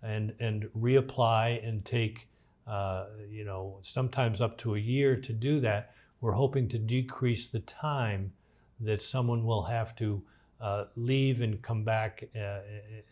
and, 0.00 0.32
and 0.38 0.68
reapply 0.78 1.66
and 1.66 1.84
take, 1.84 2.28
uh, 2.64 3.06
you 3.28 3.44
know, 3.44 3.78
sometimes 3.80 4.40
up 4.40 4.56
to 4.58 4.76
a 4.76 4.78
year 4.78 5.16
to 5.16 5.32
do 5.32 5.58
that. 5.58 5.92
We're 6.20 6.32
hoping 6.32 6.68
to 6.68 6.78
decrease 6.78 7.48
the 7.48 7.58
time 7.58 8.32
that 8.80 9.02
someone 9.02 9.44
will 9.44 9.64
have 9.64 9.96
to 9.96 10.22
uh, 10.60 10.84
leave 10.96 11.40
and 11.40 11.60
come 11.62 11.84
back 11.84 12.28
uh, 12.36 12.60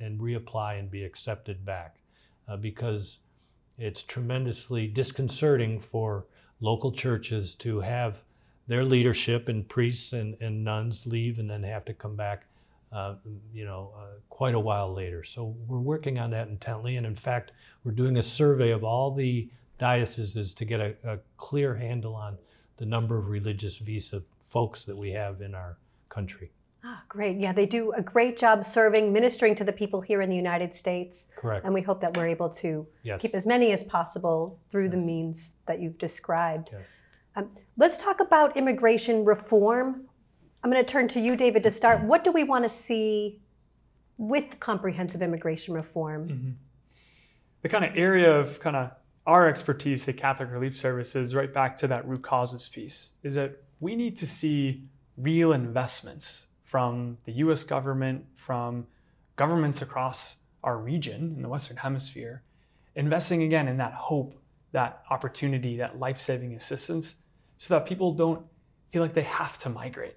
and 0.01 0.21
reapply 0.21 0.79
and 0.79 0.91
be 0.91 1.05
accepted 1.05 1.65
back 1.65 1.97
uh, 2.49 2.57
because 2.57 3.19
it's 3.79 4.03
tremendously 4.03 4.87
disconcerting 4.87 5.79
for 5.79 6.27
local 6.61 6.93
churches 6.93 7.55
to 7.55 7.81
have 7.81 8.21
their 8.67 8.85
leadership 8.85 9.49
and 9.49 9.69
priests 9.69 10.13
and, 10.13 10.37
and 10.41 10.65
nuns 10.65 11.07
leave 11.07 11.39
and 11.39 11.49
then 11.49 11.63
have 11.63 11.85
to 11.85 11.95
come 11.95 12.17
back 12.17 12.47
uh, 12.93 13.15
you 13.53 13.65
know 13.65 13.93
uh, 13.97 14.19
quite 14.29 14.55
a 14.55 14.61
while 14.61 14.93
later. 14.93 15.23
So 15.23 15.57
we're 15.67 15.81
working 15.81 16.19
on 16.19 16.31
that 16.31 16.49
intently. 16.49 16.97
And 16.97 17.07
in 17.07 17.15
fact 17.15 17.53
we're 17.85 17.93
doing 17.93 18.17
a 18.17 18.23
survey 18.23 18.71
of 18.71 18.85
all 18.85 19.13
the 19.13 19.49
dioceses 19.79 20.55
to 20.55 20.65
get 20.65 20.81
a, 20.81 20.95
a 21.05 21.19
clear 21.37 21.75
handle 21.75 22.15
on 22.15 22.39
the 22.79 22.87
number 22.87 23.19
of 23.19 23.29
religious 23.29 23.77
visa 23.77 24.23
folks 24.47 24.85
that 24.85 24.97
we 24.97 25.11
have 25.11 25.41
in 25.41 25.55
our 25.55 25.77
country 26.09 26.51
Ah, 26.89 27.03
great. 27.09 27.39
Yeah, 27.39 27.53
they 27.53 27.67
do 27.67 27.91
a 27.93 28.03
great 28.03 28.37
job 28.39 28.65
serving, 28.65 29.13
ministering 29.13 29.57
to 29.57 29.65
the 29.65 29.73
people 29.73 30.01
here 30.01 30.21
in 30.23 30.31
the 30.31 30.37
United 30.37 30.73
States. 30.73 31.27
correct 31.37 31.65
And 31.65 31.75
we 31.75 31.83
hope 31.83 32.01
that 32.01 32.17
we're 32.17 32.29
able 32.29 32.49
to 32.63 32.87
yes 33.03 33.21
keep 33.21 33.35
as 33.35 33.45
many 33.45 33.73
as 33.73 33.83
possible 33.83 34.61
through 34.71 34.91
the 34.91 34.97
means 34.97 35.55
that 35.67 35.81
you've 35.81 35.99
described. 35.99 36.71
yes 36.73 36.97
Let's 37.77 37.99
talk 37.99 38.21
about 38.21 38.57
immigration 38.57 39.25
reform. 39.25 40.07
I'm 40.63 40.71
going 40.71 40.83
to 40.83 40.91
turn 40.91 41.09
to 41.09 41.21
you, 41.21 41.37
David, 41.37 41.63
to 41.65 41.71
start. 41.71 42.03
What 42.03 42.25
do 42.25 42.33
we 42.33 42.45
want 42.45 42.65
to 42.65 42.71
see 42.71 43.41
with 44.17 44.59
comprehensive 44.61 45.21
immigration 45.21 45.75
reform? 45.75 46.29
Mhm. 46.29 46.55
The 47.63 47.69
kind 47.69 47.85
of 47.85 47.91
area 47.97 48.33
of 48.33 48.61
kind 48.61 48.77
of 48.77 48.93
our 49.27 49.47
expertise 49.49 50.09
at 50.09 50.17
Catholic 50.17 50.51
Relief 50.51 50.77
Services, 50.79 51.35
right 51.35 51.53
back 51.53 51.77
to 51.77 51.87
that 51.89 52.07
root 52.09 52.23
causes 52.23 52.69
piece, 52.69 53.11
is 53.23 53.35
that 53.35 53.63
we 53.81 53.97
need 53.97 54.17
to 54.17 54.27
see 54.27 54.85
real 55.19 55.53
investments 55.53 56.47
from 56.77 57.17
the 57.25 57.33
US 57.33 57.65
government, 57.65 58.27
from 58.35 58.87
governments 59.37 59.81
across 59.81 60.41
our 60.63 60.77
region 60.77 61.33
in 61.35 61.41
the 61.41 61.49
Western 61.49 61.79
Hemisphere, 61.79 62.43
investing 62.95 63.43
again 63.43 63.67
in 63.67 63.79
that 63.79 63.95
hope, 63.95 64.35
that 64.73 65.03
opportunity, 65.09 65.79
that 65.79 65.99
life 65.99 66.19
saving 66.19 66.55
assistance, 66.55 67.15
so 67.57 67.73
that 67.73 67.87
people 67.87 68.13
don't 68.13 68.45
feel 68.91 69.01
like 69.01 69.15
they 69.15 69.23
have 69.23 69.57
to 69.57 69.71
migrate. 69.71 70.17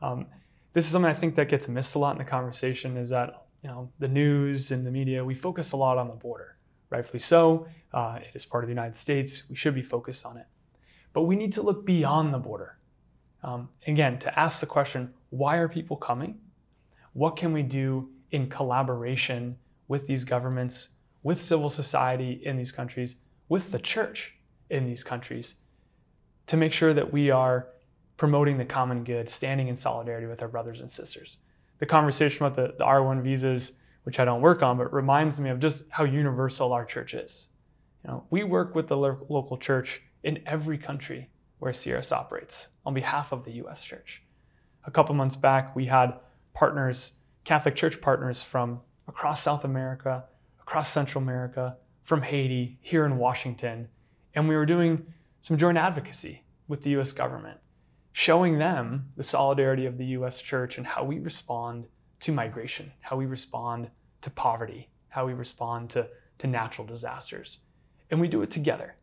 Um, 0.00 0.24
this 0.72 0.86
is 0.86 0.92
something 0.92 1.10
I 1.10 1.12
think 1.12 1.34
that 1.34 1.50
gets 1.50 1.68
missed 1.68 1.94
a 1.94 1.98
lot 1.98 2.12
in 2.12 2.18
the 2.18 2.24
conversation 2.24 2.96
is 2.96 3.10
that 3.10 3.44
you 3.62 3.68
know 3.68 3.90
the 3.98 4.08
news 4.08 4.70
and 4.70 4.86
the 4.86 4.90
media 4.90 5.22
we 5.22 5.34
focus 5.34 5.72
a 5.72 5.76
lot 5.76 5.98
on 5.98 6.08
the 6.08 6.14
border, 6.14 6.56
rightfully 6.88 7.20
so. 7.20 7.66
Uh, 7.92 8.20
it 8.22 8.34
is 8.34 8.46
part 8.46 8.64
of 8.64 8.68
the 8.68 8.72
United 8.72 8.94
States. 8.94 9.42
We 9.50 9.56
should 9.56 9.74
be 9.74 9.82
focused 9.82 10.24
on 10.24 10.38
it, 10.38 10.46
but 11.12 11.24
we 11.24 11.36
need 11.36 11.52
to 11.52 11.60
look 11.60 11.84
beyond 11.84 12.32
the 12.32 12.38
border. 12.38 12.78
Um, 13.42 13.68
again, 13.86 14.18
to 14.20 14.38
ask 14.40 14.60
the 14.60 14.66
question, 14.66 15.12
why 15.30 15.56
are 15.56 15.68
people 15.68 15.96
coming? 15.96 16.38
What 17.12 17.36
can 17.36 17.52
we 17.52 17.62
do 17.62 18.10
in 18.30 18.48
collaboration 18.48 19.56
with 19.86 20.06
these 20.06 20.24
governments, 20.24 20.90
with 21.22 21.40
civil 21.40 21.70
society 21.70 22.40
in 22.44 22.56
these 22.56 22.72
countries, 22.72 23.16
with 23.48 23.72
the 23.72 23.78
church 23.78 24.36
in 24.70 24.86
these 24.86 25.02
countries, 25.02 25.56
to 26.46 26.56
make 26.56 26.72
sure 26.72 26.94
that 26.94 27.12
we 27.12 27.30
are 27.30 27.68
promoting 28.16 28.58
the 28.58 28.64
common 28.64 29.04
good, 29.04 29.28
standing 29.28 29.68
in 29.68 29.76
solidarity 29.76 30.26
with 30.26 30.42
our 30.42 30.48
brothers 30.48 30.80
and 30.80 30.90
sisters. 30.90 31.38
The 31.78 31.86
conversation 31.86 32.44
about 32.44 32.56
the, 32.56 32.74
the 32.76 32.84
R1 32.84 33.22
visas, 33.22 33.78
which 34.02 34.18
I 34.18 34.24
don't 34.24 34.40
work 34.40 34.62
on, 34.62 34.76
but 34.76 34.92
reminds 34.92 35.38
me 35.40 35.50
of 35.50 35.60
just 35.60 35.84
how 35.90 36.04
universal 36.04 36.72
our 36.72 36.84
church 36.84 37.14
is. 37.14 37.48
You 38.04 38.10
know, 38.10 38.24
we 38.30 38.44
work 38.44 38.74
with 38.74 38.88
the 38.88 38.96
lo- 38.96 39.26
local 39.28 39.56
church 39.56 40.02
in 40.22 40.40
every 40.46 40.78
country 40.78 41.30
where 41.58 41.72
CRS 41.72 42.12
operates 42.12 42.68
on 42.84 42.94
behalf 42.94 43.32
of 43.32 43.44
the 43.44 43.52
U.S. 43.52 43.82
church. 43.82 44.22
A 44.88 44.90
couple 44.90 45.14
months 45.14 45.36
back, 45.36 45.76
we 45.76 45.84
had 45.84 46.14
partners, 46.54 47.18
Catholic 47.44 47.76
Church 47.76 48.00
partners 48.00 48.42
from 48.42 48.80
across 49.06 49.42
South 49.42 49.62
America, 49.62 50.24
across 50.62 50.88
Central 50.88 51.22
America, 51.22 51.76
from 52.04 52.22
Haiti, 52.22 52.78
here 52.80 53.04
in 53.04 53.18
Washington, 53.18 53.88
and 54.34 54.48
we 54.48 54.56
were 54.56 54.64
doing 54.64 55.04
some 55.42 55.58
joint 55.58 55.76
advocacy 55.76 56.42
with 56.68 56.84
the 56.84 56.98
US 56.98 57.12
government, 57.12 57.58
showing 58.14 58.56
them 58.56 59.10
the 59.14 59.22
solidarity 59.22 59.84
of 59.84 59.98
the 59.98 60.06
US 60.06 60.40
church 60.40 60.78
and 60.78 60.86
how 60.86 61.04
we 61.04 61.18
respond 61.18 61.86
to 62.20 62.32
migration, 62.32 62.90
how 63.00 63.16
we 63.16 63.26
respond 63.26 63.90
to 64.22 64.30
poverty, 64.30 64.88
how 65.10 65.26
we 65.26 65.34
respond 65.34 65.90
to, 65.90 66.08
to 66.38 66.46
natural 66.46 66.86
disasters. 66.86 67.58
And 68.10 68.22
we 68.22 68.28
do 68.28 68.40
it 68.40 68.50
together. 68.50 68.96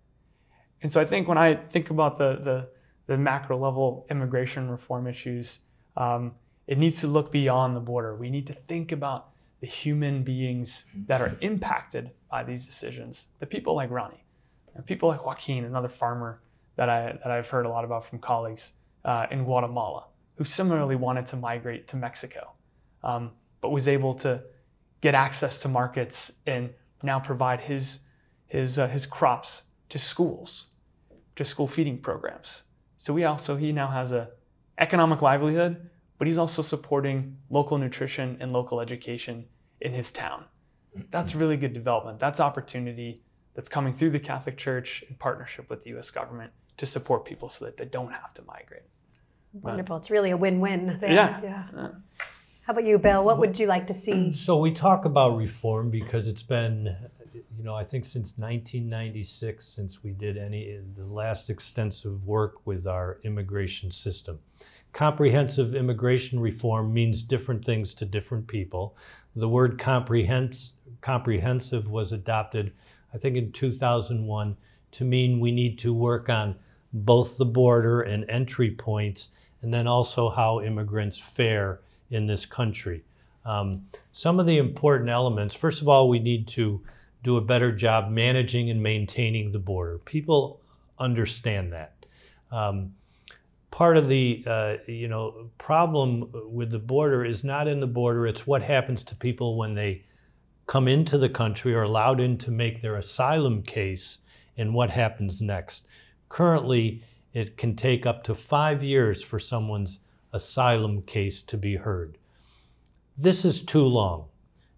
And 0.81 0.91
so 0.91 0.99
I 0.99 1.05
think 1.05 1.27
when 1.27 1.37
I 1.37 1.53
think 1.53 1.91
about 1.91 2.17
the, 2.17 2.39
the, 2.43 2.69
the 3.05 3.19
macro 3.19 3.55
level 3.55 4.07
immigration 4.09 4.67
reform 4.67 5.05
issues, 5.05 5.59
um, 5.97 6.33
it 6.67 6.77
needs 6.77 7.01
to 7.01 7.07
look 7.07 7.31
beyond 7.31 7.75
the 7.75 7.79
border. 7.79 8.15
We 8.15 8.29
need 8.29 8.47
to 8.47 8.53
think 8.53 8.91
about 8.91 9.29
the 9.61 9.67
human 9.67 10.23
beings 10.23 10.85
that 11.07 11.21
are 11.21 11.35
impacted 11.41 12.11
by 12.29 12.43
these 12.43 12.65
decisions, 12.65 13.27
the 13.39 13.45
people 13.45 13.75
like 13.75 13.89
Ronnie, 13.89 14.23
people 14.85 15.09
like 15.09 15.25
Joaquin, 15.25 15.63
another 15.63 15.87
farmer 15.87 16.41
that, 16.75 16.89
I, 16.89 17.17
that 17.23 17.31
I've 17.31 17.47
heard 17.47 17.65
a 17.65 17.69
lot 17.69 17.85
about 17.85 18.05
from 18.05 18.19
colleagues 18.19 18.73
uh, 19.05 19.27
in 19.31 19.43
Guatemala, 19.43 20.07
who 20.35 20.43
similarly 20.43 20.95
wanted 20.95 21.25
to 21.27 21.37
migrate 21.37 21.87
to 21.87 21.95
Mexico, 21.95 22.51
um, 23.03 23.31
but 23.61 23.69
was 23.69 23.87
able 23.87 24.13
to 24.15 24.41
get 25.01 25.15
access 25.15 25.61
to 25.61 25.69
markets 25.69 26.31
and 26.45 26.71
now 27.03 27.19
provide 27.19 27.61
his, 27.61 27.99
his, 28.47 28.77
uh, 28.77 28.87
his 28.87 29.05
crops 29.05 29.63
to 29.89 29.97
schools, 29.97 30.71
to 31.35 31.45
school 31.45 31.67
feeding 31.67 31.97
programs. 31.97 32.63
So 32.97 33.13
we 33.13 33.23
also, 33.23 33.55
he 33.55 33.71
now 33.71 33.87
has 33.87 34.11
a 34.11 34.31
economic 34.77 35.21
livelihood, 35.21 35.89
but 36.17 36.27
he's 36.27 36.37
also 36.37 36.61
supporting 36.61 37.37
local 37.49 37.77
nutrition 37.77 38.37
and 38.39 38.53
local 38.53 38.79
education 38.81 39.45
in 39.81 39.93
his 39.93 40.11
town. 40.11 40.45
That's 41.11 41.35
really 41.35 41.57
good 41.57 41.73
development. 41.73 42.19
That's 42.19 42.39
opportunity 42.39 43.21
that's 43.53 43.69
coming 43.69 43.93
through 43.93 44.11
the 44.11 44.19
Catholic 44.19 44.57
Church 44.57 45.03
in 45.09 45.15
partnership 45.15 45.69
with 45.69 45.83
the 45.83 45.97
US 45.97 46.11
government 46.11 46.51
to 46.77 46.85
support 46.85 47.25
people 47.25 47.49
so 47.49 47.65
that 47.65 47.77
they 47.77 47.85
don't 47.85 48.11
have 48.11 48.33
to 48.35 48.43
migrate. 48.43 48.83
Wonderful. 49.53 49.97
It's 49.97 50.11
really 50.11 50.31
a 50.31 50.37
win-win. 50.37 50.97
There. 50.99 51.11
Yeah. 51.11 51.39
yeah. 51.41 51.87
How 52.63 52.73
about 52.73 52.85
you, 52.85 52.97
Bill? 52.97 53.23
What 53.23 53.37
would 53.37 53.57
you 53.59 53.67
like 53.67 53.87
to 53.87 53.93
see? 53.93 54.33
So 54.33 54.57
we 54.57 54.71
talk 54.71 55.05
about 55.05 55.37
reform 55.37 55.89
because 55.89 56.27
it's 56.27 56.43
been, 56.43 56.95
you 57.57 57.63
know, 57.63 57.75
I 57.75 57.83
think 57.83 58.05
since 58.05 58.37
1996, 58.37 59.65
since 59.65 60.03
we 60.03 60.11
did 60.11 60.37
any 60.37 60.79
the 60.95 61.05
last 61.05 61.49
extensive 61.49 62.25
work 62.25 62.65
with 62.65 62.87
our 62.87 63.19
immigration 63.23 63.91
system. 63.91 64.39
Comprehensive 64.93 65.75
immigration 65.75 66.39
reform 66.39 66.93
means 66.93 67.21
different 67.23 67.65
things 67.65 67.93
to 67.95 68.05
different 68.05 68.47
people. 68.47 68.95
The 69.35 69.49
word 69.49 69.77
comprehens- 69.77 70.71
comprehensive 71.01 71.89
was 71.89 72.11
adopted, 72.11 72.71
I 73.13 73.17
think, 73.17 73.35
in 73.35 73.51
2001 73.51 74.57
to 74.91 75.03
mean 75.03 75.39
we 75.39 75.51
need 75.51 75.77
to 75.79 75.93
work 75.93 76.29
on 76.29 76.55
both 76.93 77.37
the 77.37 77.45
border 77.45 78.01
and 78.01 78.23
entry 78.29 78.71
points, 78.71 79.29
and 79.61 79.73
then 79.73 79.87
also 79.87 80.29
how 80.29 80.61
immigrants 80.61 81.17
fare 81.17 81.81
in 82.09 82.27
this 82.27 82.45
country. 82.45 83.03
Um, 83.43 83.87
some 84.11 84.39
of 84.39 84.45
the 84.45 84.57
important 84.57 85.09
elements 85.09 85.53
first 85.53 85.81
of 85.81 85.87
all, 85.87 86.09
we 86.09 86.19
need 86.19 86.47
to 86.49 86.81
do 87.25 87.37
a 87.37 87.41
better 87.41 87.71
job 87.71 88.11
managing 88.11 88.69
and 88.69 88.81
maintaining 88.81 89.51
the 89.51 89.59
border. 89.59 89.97
People 89.97 90.61
understand 90.99 91.73
that. 91.73 92.05
Um, 92.51 92.93
part 93.71 93.97
of 93.97 94.07
the 94.07 94.43
uh, 94.45 94.75
you 94.87 95.07
know 95.07 95.49
problem 95.57 96.31
with 96.31 96.69
the 96.69 96.79
border 96.79 97.25
is 97.25 97.43
not 97.43 97.67
in 97.67 97.79
the 97.79 97.87
border; 97.87 98.27
it's 98.27 98.45
what 98.45 98.61
happens 98.61 99.03
to 99.05 99.15
people 99.15 99.57
when 99.57 99.73
they 99.73 100.03
come 100.67 100.87
into 100.87 101.17
the 101.17 101.27
country 101.27 101.73
or 101.73 101.81
allowed 101.81 102.19
in 102.19 102.37
to 102.37 102.51
make 102.51 102.81
their 102.81 102.95
asylum 102.95 103.63
case, 103.63 104.19
and 104.55 104.75
what 104.75 104.91
happens 104.91 105.41
next. 105.41 105.87
Currently, 106.29 107.03
it 107.33 107.57
can 107.57 107.75
take 107.75 108.05
up 108.05 108.23
to 108.25 108.35
five 108.35 108.83
years 108.83 109.23
for 109.23 109.39
someone's 109.39 109.99
asylum 110.31 111.01
case 111.01 111.41
to 111.41 111.57
be 111.57 111.77
heard. 111.77 112.19
This 113.17 113.45
is 113.45 113.63
too 113.63 113.85
long. 113.85 114.27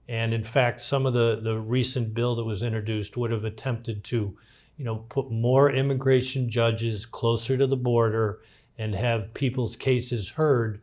And 0.10 0.34
in 0.34 0.44
fact, 0.44 0.82
some 0.82 1.06
of 1.06 1.14
the, 1.14 1.40
the 1.42 1.58
recent 1.58 2.14
bill 2.14 2.36
that 2.36 2.44
was 2.44 2.64
introduced 2.64 3.18
would 3.18 3.32
have 3.32 3.44
attempted 3.44 4.04
to, 4.06 4.38
you 4.78 4.86
know, 4.86 5.06
put 5.10 5.32
more 5.32 5.72
immigration 5.72 6.50
judges 6.50 7.06
closer 7.06 7.58
to 7.58 7.68
the 7.68 7.76
border 7.76 8.40
and 8.78 8.96
have 8.96 9.34
people's 9.34 9.76
cases 9.76 10.30
heard 10.30 10.82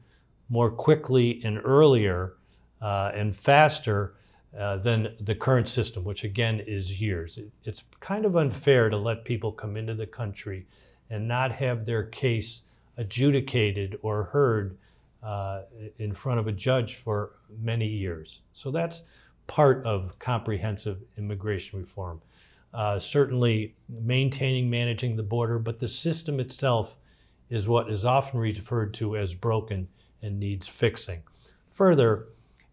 more 0.48 0.70
quickly 0.70 1.40
and 1.44 1.60
earlier 1.64 2.34
uh, 2.82 3.12
and 3.14 3.34
faster 3.34 4.14
uh, 4.58 4.76
than 4.76 5.14
the 5.20 5.34
current 5.34 5.68
system, 5.68 6.04
which 6.04 6.22
again 6.22 6.60
is 6.60 7.00
years. 7.00 7.38
It, 7.38 7.50
it's 7.64 7.82
kind 8.00 8.24
of 8.24 8.36
unfair 8.36 8.90
to 8.90 8.96
let 8.96 9.24
people 9.24 9.52
come 9.52 9.76
into 9.76 9.94
the 9.94 10.06
country 10.06 10.66
and 11.08 11.26
not 11.26 11.52
have 11.52 11.86
their 11.86 12.02
case 12.04 12.62
adjudicated 12.96 13.98
or 14.02 14.24
heard 14.24 14.76
uh, 15.22 15.62
in 15.98 16.12
front 16.12 16.38
of 16.38 16.46
a 16.46 16.52
judge 16.52 16.96
for 16.96 17.32
many 17.60 17.86
years. 17.86 18.42
So 18.52 18.70
that's 18.70 19.02
part 19.46 19.84
of 19.84 20.18
comprehensive 20.18 21.02
immigration 21.16 21.78
reform. 21.78 22.20
Uh, 22.72 22.98
certainly 22.98 23.76
maintaining, 23.88 24.68
managing 24.68 25.16
the 25.16 25.22
border, 25.22 25.58
but 25.58 25.78
the 25.78 25.88
system 25.88 26.40
itself 26.40 26.96
is 27.48 27.68
what 27.68 27.90
is 27.90 28.04
often 28.04 28.40
referred 28.40 28.92
to 28.94 29.16
as 29.16 29.34
broken 29.34 29.86
and 30.22 30.40
needs 30.40 30.66
fixing. 30.66 31.22
Further, 31.68 32.26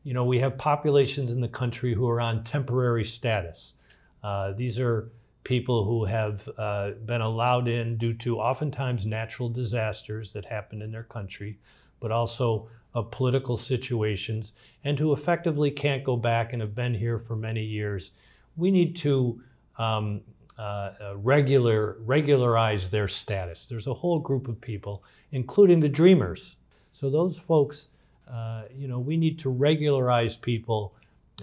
you 0.03 0.13
know, 0.13 0.25
we 0.25 0.39
have 0.39 0.57
populations 0.57 1.31
in 1.31 1.41
the 1.41 1.47
country 1.47 1.93
who 1.93 2.09
are 2.09 2.19
on 2.19 2.43
temporary 2.43 3.03
status. 3.03 3.75
Uh, 4.23 4.53
these 4.53 4.79
are 4.79 5.11
people 5.43 5.85
who 5.85 6.05
have 6.05 6.47
uh, 6.57 6.91
been 7.05 7.21
allowed 7.21 7.67
in 7.67 7.97
due 7.97 8.13
to 8.13 8.39
oftentimes 8.39 9.05
natural 9.05 9.49
disasters 9.49 10.33
that 10.33 10.45
happen 10.45 10.81
in 10.81 10.91
their 10.91 11.03
country, 11.03 11.59
but 11.99 12.11
also 12.11 12.69
of 12.93 13.11
political 13.11 13.55
situations, 13.57 14.53
and 14.83 14.99
who 14.99 15.13
effectively 15.13 15.71
can't 15.71 16.03
go 16.03 16.17
back 16.17 16.53
and 16.53 16.61
have 16.61 16.75
been 16.75 16.93
here 16.93 17.17
for 17.17 17.35
many 17.35 17.63
years. 17.63 18.11
We 18.57 18.71
need 18.71 18.95
to 18.97 19.41
um, 19.77 20.21
uh, 20.59 20.61
uh 20.61 21.17
regular, 21.17 21.97
regularize 22.01 22.89
their 22.89 23.07
status. 23.07 23.65
There's 23.65 23.87
a 23.87 23.93
whole 23.93 24.19
group 24.19 24.47
of 24.47 24.59
people, 24.59 25.03
including 25.31 25.79
the 25.79 25.89
dreamers. 25.89 26.57
So 26.91 27.09
those 27.09 27.37
folks, 27.37 27.87
uh, 28.29 28.63
you 28.75 28.87
know, 28.87 28.99
we 28.99 29.15
need 29.17 29.39
to 29.39 29.49
regularize 29.49 30.37
people, 30.37 30.93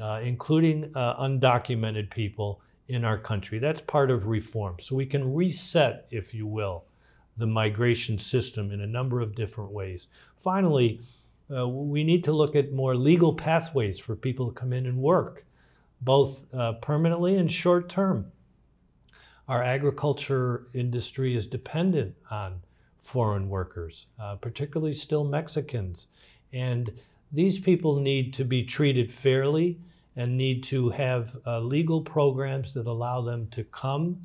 uh, 0.00 0.20
including 0.22 0.92
uh, 0.94 1.16
undocumented 1.16 2.10
people 2.10 2.60
in 2.88 3.04
our 3.04 3.18
country. 3.18 3.58
That's 3.58 3.80
part 3.80 4.10
of 4.10 4.26
reform. 4.26 4.76
So 4.80 4.96
we 4.96 5.06
can 5.06 5.34
reset, 5.34 6.06
if 6.10 6.34
you 6.34 6.46
will, 6.46 6.84
the 7.36 7.46
migration 7.46 8.18
system 8.18 8.72
in 8.72 8.80
a 8.80 8.86
number 8.86 9.20
of 9.20 9.34
different 9.34 9.70
ways. 9.70 10.08
Finally, 10.36 11.00
uh, 11.54 11.66
we 11.68 12.04
need 12.04 12.24
to 12.24 12.32
look 12.32 12.54
at 12.54 12.72
more 12.72 12.94
legal 12.94 13.34
pathways 13.34 13.98
for 13.98 14.14
people 14.16 14.48
to 14.48 14.52
come 14.52 14.72
in 14.72 14.86
and 14.86 14.98
work, 14.98 15.44
both 16.00 16.52
uh, 16.54 16.72
permanently 16.74 17.36
and 17.36 17.50
short 17.50 17.88
term. 17.88 18.32
Our 19.46 19.62
agriculture 19.62 20.66
industry 20.74 21.34
is 21.34 21.46
dependent 21.46 22.16
on 22.30 22.60
foreign 22.98 23.48
workers, 23.48 24.06
uh, 24.20 24.36
particularly 24.36 24.92
still 24.92 25.24
Mexicans. 25.24 26.06
And 26.52 26.92
these 27.32 27.58
people 27.58 28.00
need 28.00 28.34
to 28.34 28.44
be 28.44 28.64
treated 28.64 29.12
fairly 29.12 29.78
and 30.14 30.36
need 30.36 30.62
to 30.64 30.90
have 30.90 31.36
uh, 31.46 31.60
legal 31.60 32.02
programs 32.02 32.74
that 32.74 32.86
allow 32.86 33.22
them 33.22 33.46
to 33.52 33.64
come 33.64 34.20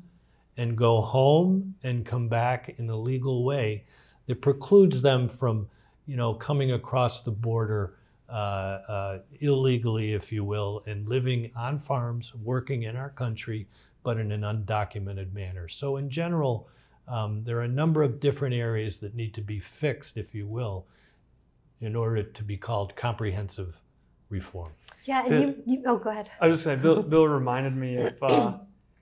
and 0.56 0.76
go 0.76 1.00
home 1.00 1.74
and 1.82 2.04
come 2.04 2.28
back 2.28 2.74
in 2.78 2.90
a 2.90 2.96
legal 2.96 3.44
way 3.44 3.84
that 4.26 4.42
precludes 4.42 5.02
them 5.02 5.28
from, 5.28 5.68
you 6.06 6.16
know, 6.16 6.34
coming 6.34 6.72
across 6.72 7.22
the 7.22 7.30
border 7.30 7.94
uh, 8.28 8.32
uh, 8.32 9.18
illegally, 9.40 10.12
if 10.12 10.32
you 10.32 10.44
will, 10.44 10.82
and 10.86 11.08
living 11.08 11.50
on 11.56 11.78
farms, 11.78 12.34
working 12.34 12.84
in 12.84 12.96
our 12.96 13.10
country, 13.10 13.66
but 14.02 14.18
in 14.18 14.32
an 14.32 14.42
undocumented 14.42 15.32
manner. 15.32 15.68
So, 15.68 15.96
in 15.96 16.10
general, 16.10 16.68
um, 17.06 17.44
there 17.44 17.58
are 17.58 17.62
a 17.62 17.68
number 17.68 18.02
of 18.02 18.20
different 18.20 18.54
areas 18.54 18.98
that 18.98 19.14
need 19.14 19.34
to 19.34 19.42
be 19.42 19.60
fixed, 19.60 20.16
if 20.16 20.34
you 20.34 20.46
will, 20.46 20.86
in 21.80 21.94
order 21.94 22.22
to 22.22 22.42
be 22.42 22.56
called 22.56 22.96
comprehensive 22.96 23.80
reform. 24.30 24.72
Yeah, 25.04 25.20
and 25.20 25.28
Bill, 25.28 25.40
you, 25.40 25.62
you, 25.66 25.82
oh, 25.86 25.98
go 25.98 26.10
ahead. 26.10 26.30
I 26.40 26.46
was 26.46 26.56
just 26.56 26.64
saying, 26.64 26.80
Bill, 26.80 27.02
Bill 27.02 27.28
reminded 27.28 27.76
me 27.76 27.96
of 27.96 28.22
uh, 28.22 28.54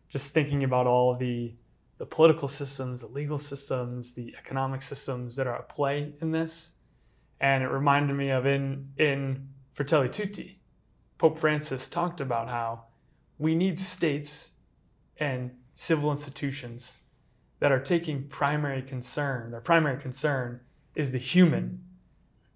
just 0.09 0.33
thinking 0.33 0.65
about 0.65 0.87
all 0.87 1.17
the 1.17 1.55
the 1.99 2.07
political 2.07 2.49
systems, 2.49 3.03
the 3.03 3.07
legal 3.07 3.39
systems, 3.39 4.13
the 4.13 4.35
economic 4.37 4.83
systems 4.83 5.37
that 5.37 5.47
are 5.47 5.55
at 5.55 5.69
play 5.69 6.13
in 6.21 6.33
this, 6.33 6.75
and 7.43 7.65
it 7.65 7.69
reminded 7.69 8.15
me 8.15 8.31
of 8.31 8.47
in 8.47 8.89
in 8.97 9.49
Fratelli 9.73 10.09
Tutti, 10.09 10.61
Pope 11.19 11.37
Francis 11.37 11.89
talked 11.89 12.21
about 12.21 12.49
how 12.49 12.85
we 13.39 13.55
need 13.55 13.79
states 13.79 14.53
and 15.19 15.51
civil 15.75 16.11
institutions 16.11 16.99
that 17.59 17.73
are 17.73 17.81
taking 17.81 18.29
primary 18.29 18.81
concern. 18.81 19.51
Their 19.51 19.61
primary 19.61 20.01
concern 20.01 20.61
is 20.95 21.11
the 21.11 21.19
human 21.19 21.83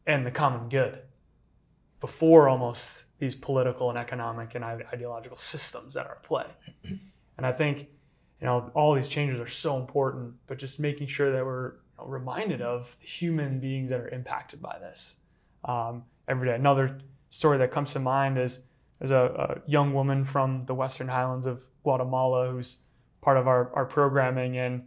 and 0.07 0.25
the 0.25 0.31
common 0.31 0.69
good 0.69 1.01
before 2.01 2.49
almost 2.49 3.07
these 3.19 3.35
political 3.35 3.89
and 3.89 3.99
economic 3.99 4.55
and 4.55 4.65
ideological 4.65 5.37
systems 5.37 5.95
that 5.95 6.07
are 6.07 6.13
at 6.13 6.23
play. 6.23 6.47
And 7.37 7.47
I 7.47 7.53
think, 7.53 7.89
you 8.41 8.47
know, 8.47 8.71
all 8.75 8.95
these 8.95 9.09
changes 9.09 9.41
are 9.41 9.47
so 9.47 9.79
important, 9.79 10.35
but 10.47 10.59
just 10.59 10.79
making 10.79 11.07
sure 11.07 11.33
that 11.33 11.45
we're 11.45 11.75
know, 11.99 12.07
reminded 12.07 12.63
of 12.63 12.97
the 13.01 13.07
human 13.07 13.61
beings 13.61 13.91
that 13.91 14.01
are 14.01 14.09
impacted 14.09 14.61
by 14.61 14.79
this 14.79 15.17
um, 15.65 16.05
every 16.29 16.49
day. 16.49 16.55
Another 16.55 16.99
story 17.31 17.59
that 17.59 17.71
comes 17.71 17.93
to 17.93 17.99
mind 17.99 18.39
is 18.39 18.65
there's 18.99 19.11
a, 19.11 19.61
a, 19.65 19.71
young 19.71 19.93
woman 19.93 20.25
from 20.25 20.65
the 20.67 20.75
Western 20.75 21.09
Highlands 21.09 21.47
of 21.47 21.65
Guatemala 21.83 22.51
who's 22.51 22.79
part 23.21 23.37
of 23.37 23.47
our, 23.47 23.71
our 23.75 23.85
programming. 23.85 24.57
And 24.57 24.85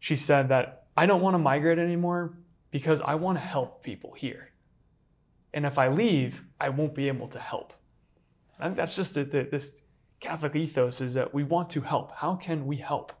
she 0.00 0.16
said 0.16 0.48
that 0.48 0.86
I 0.96 1.06
don't 1.06 1.20
want 1.20 1.34
to 1.34 1.38
migrate 1.38 1.78
anymore 1.78 2.38
because 2.70 3.00
I 3.00 3.14
want 3.14 3.38
to 3.38 3.44
help 3.44 3.82
people 3.82 4.12
here. 4.14 4.50
And 5.54 5.64
if 5.64 5.78
I 5.78 5.88
leave, 5.88 6.44
I 6.60 6.70
won't 6.70 6.94
be 6.94 7.08
able 7.08 7.28
to 7.28 7.38
help. 7.38 7.72
Think 8.60 8.76
that's 8.76 8.96
just 8.96 9.16
a, 9.16 9.24
the, 9.24 9.44
this 9.44 9.82
Catholic 10.20 10.56
ethos 10.56 11.00
is 11.00 11.14
that 11.14 11.32
we 11.34 11.44
want 11.44 11.70
to 11.70 11.82
help. 11.82 12.12
How 12.16 12.34
can 12.34 12.66
we 12.66 12.76
help? 12.76 13.12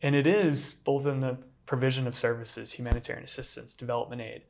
And 0.00 0.14
it 0.14 0.26
is 0.26 0.74
both 0.74 1.06
in 1.06 1.20
the 1.20 1.38
provision 1.72 2.06
of 2.06 2.14
services, 2.14 2.74
humanitarian 2.74 3.24
assistance, 3.24 3.74
development 3.74 4.20
aid, 4.20 4.42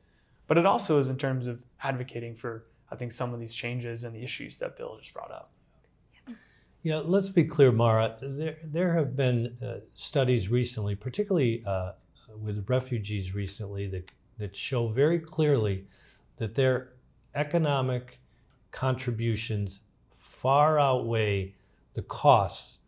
but 0.45 0.57
it 0.57 0.65
also 0.65 0.99
is 0.99 1.07
in 1.07 1.15
terms 1.15 1.47
of 1.47 1.63
advocating 1.81 2.35
for, 2.35 2.65
I 2.91 2.97
think, 2.97 3.13
some 3.13 3.33
of 3.33 3.39
these 3.39 3.55
changes 3.55 4.03
and 4.03 4.13
the 4.13 4.21
issues 4.21 4.57
that 4.57 4.75
Bill 4.75 4.97
just 4.99 5.13
brought 5.13 5.31
up. 5.31 5.49
Yeah, 6.81 6.97
let's 6.97 7.29
be 7.29 7.45
clear, 7.45 7.71
Mara. 7.71 8.17
There, 8.21 8.57
there 8.61 8.93
have 8.95 9.15
been 9.15 9.55
uh, 9.65 9.75
studies 9.93 10.49
recently, 10.49 10.95
particularly 10.95 11.63
uh, 11.65 11.93
with 12.37 12.65
refugees 12.67 13.33
recently, 13.33 13.87
that, 13.87 14.11
that 14.37 14.53
show 14.53 14.89
very 14.89 15.19
clearly 15.19 15.85
that 16.39 16.55
their 16.55 16.89
economic 17.35 18.19
contributions 18.71 19.79
far 20.11 20.77
outweigh 20.77 21.55
the 21.93 22.01
costs 22.01 22.79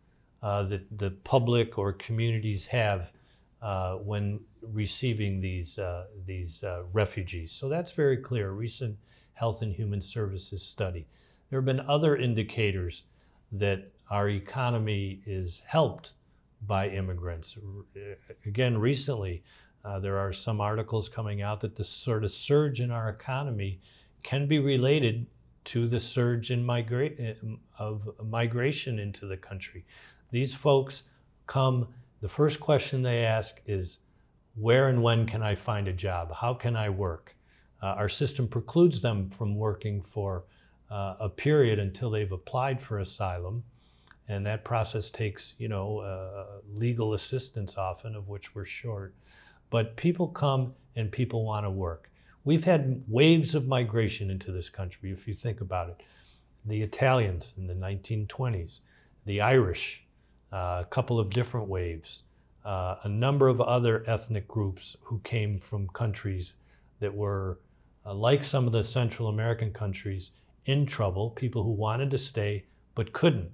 uh, 0.42 0.62
that 0.64 0.98
the 0.98 1.12
public 1.24 1.78
or 1.78 1.90
communities 1.90 2.66
have 2.66 3.12
uh, 3.62 3.94
when 3.94 4.40
receiving 4.62 5.40
these, 5.40 5.78
uh, 5.78 6.06
these 6.26 6.62
uh, 6.62 6.82
refugees. 6.92 7.52
So 7.52 7.68
that's 7.68 7.92
very 7.92 8.16
clear. 8.16 8.50
Recent 8.50 8.96
Health 9.32 9.62
and 9.62 9.72
Human 9.72 10.00
Services 10.00 10.62
study. 10.62 11.06
There 11.50 11.58
have 11.58 11.64
been 11.66 11.80
other 11.80 12.16
indicators 12.16 13.02
that 13.52 13.92
our 14.10 14.28
economy 14.28 15.22
is 15.26 15.62
helped 15.66 16.12
by 16.66 16.88
immigrants. 16.88 17.56
Again, 18.44 18.78
recently, 18.78 19.42
uh, 19.84 20.00
there 20.00 20.18
are 20.18 20.32
some 20.32 20.60
articles 20.60 21.08
coming 21.08 21.42
out 21.42 21.60
that 21.60 21.76
the 21.76 21.84
sort 21.84 22.24
of 22.24 22.30
surge 22.30 22.80
in 22.80 22.90
our 22.90 23.08
economy 23.08 23.80
can 24.22 24.48
be 24.48 24.58
related 24.58 25.26
to 25.64 25.86
the 25.86 26.00
surge 26.00 26.50
in 26.50 26.64
migra- 26.64 27.58
of 27.78 28.08
migration 28.24 28.98
into 28.98 29.26
the 29.26 29.36
country. 29.36 29.84
These 30.30 30.54
folks 30.54 31.02
come, 31.46 31.88
the 32.26 32.32
first 32.32 32.58
question 32.58 33.02
they 33.02 33.24
ask 33.24 33.60
is, 33.66 34.00
where 34.56 34.88
and 34.88 35.00
when 35.00 35.26
can 35.26 35.44
I 35.44 35.54
find 35.54 35.86
a 35.86 35.92
job? 35.92 36.34
How 36.34 36.54
can 36.54 36.74
I 36.74 36.90
work? 36.90 37.36
Uh, 37.80 37.94
our 38.02 38.08
system 38.08 38.48
precludes 38.48 39.00
them 39.00 39.30
from 39.30 39.54
working 39.54 40.02
for 40.02 40.42
uh, 40.90 41.14
a 41.20 41.28
period 41.28 41.78
until 41.78 42.10
they've 42.10 42.32
applied 42.32 42.82
for 42.82 42.98
asylum. 42.98 43.62
And 44.26 44.44
that 44.44 44.64
process 44.64 45.08
takes, 45.08 45.54
you 45.58 45.68
know, 45.68 45.98
uh, 45.98 46.62
legal 46.68 47.14
assistance 47.14 47.76
often, 47.76 48.16
of 48.16 48.26
which 48.26 48.56
we're 48.56 48.64
short. 48.64 49.14
But 49.70 49.96
people 49.96 50.26
come 50.26 50.74
and 50.96 51.12
people 51.12 51.44
want 51.44 51.64
to 51.64 51.70
work. 51.70 52.10
We've 52.42 52.64
had 52.64 53.04
waves 53.06 53.54
of 53.54 53.68
migration 53.68 54.32
into 54.32 54.50
this 54.50 54.68
country, 54.68 55.12
if 55.12 55.28
you 55.28 55.34
think 55.34 55.60
about 55.60 55.90
it. 55.90 56.02
The 56.64 56.82
Italians 56.82 57.52
in 57.56 57.68
the 57.68 57.74
1920s, 57.74 58.80
the 59.24 59.40
Irish, 59.40 60.05
a 60.52 60.86
couple 60.88 61.18
of 61.18 61.30
different 61.30 61.68
waves, 61.68 62.22
uh, 62.64 62.96
a 63.02 63.08
number 63.08 63.48
of 63.48 63.60
other 63.60 64.04
ethnic 64.06 64.48
groups 64.48 64.96
who 65.02 65.20
came 65.20 65.58
from 65.58 65.88
countries 65.88 66.54
that 67.00 67.14
were, 67.14 67.60
uh, 68.04 68.14
like 68.14 68.44
some 68.44 68.66
of 68.66 68.72
the 68.72 68.82
Central 68.82 69.28
American 69.28 69.72
countries, 69.72 70.32
in 70.64 70.84
trouble, 70.84 71.30
people 71.30 71.62
who 71.62 71.70
wanted 71.70 72.10
to 72.10 72.18
stay 72.18 72.64
but 72.94 73.12
couldn't. 73.12 73.50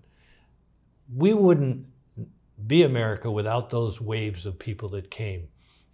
We 1.14 1.34
wouldn't 1.34 1.86
be 2.66 2.82
America 2.82 3.30
without 3.30 3.70
those 3.70 4.00
waves 4.00 4.46
of 4.46 4.58
people 4.58 4.88
that 4.90 5.10
came. 5.10 5.48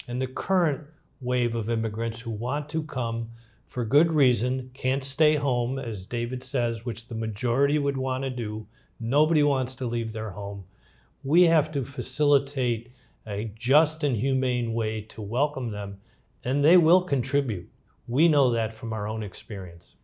And 0.07 0.23
the 0.23 0.27
current 0.27 0.83
wave 1.21 1.55
of 1.55 1.69
immigrants 1.69 2.21
who 2.21 2.31
want 2.31 2.69
to 2.69 2.83
come 2.83 3.31
for 3.69 3.85
good 3.85 4.11
reason, 4.11 4.71
can't 4.73 5.03
stay 5.03 5.37
home, 5.37 5.79
as 5.79 6.07
David 6.07 6.43
says, 6.43 6.87
which 6.87 7.07
the 7.07 7.15
majority 7.15 7.79
would 7.79 7.99
want 7.99 8.25
to 8.25 8.31
do. 8.31 8.67
Nobody 8.99 9.43
wants 9.43 9.75
to 9.77 9.87
leave 9.87 10.13
their 10.13 10.31
home. 10.31 10.65
We 11.29 11.43
have 11.49 11.71
to 11.73 11.85
facilitate 11.85 12.91
a 13.27 13.53
just 13.55 14.03
and 14.03 14.17
humane 14.17 14.73
way 14.73 15.03
to 15.11 15.21
welcome 15.21 15.73
them, 15.73 15.99
and 16.43 16.64
they 16.64 16.79
will 16.79 17.03
contribute. 17.03 17.69
We 18.07 18.29
know 18.29 18.51
that 18.53 18.73
from 18.73 18.95
our 18.95 19.07
own 19.07 19.23
experience. 19.23 19.95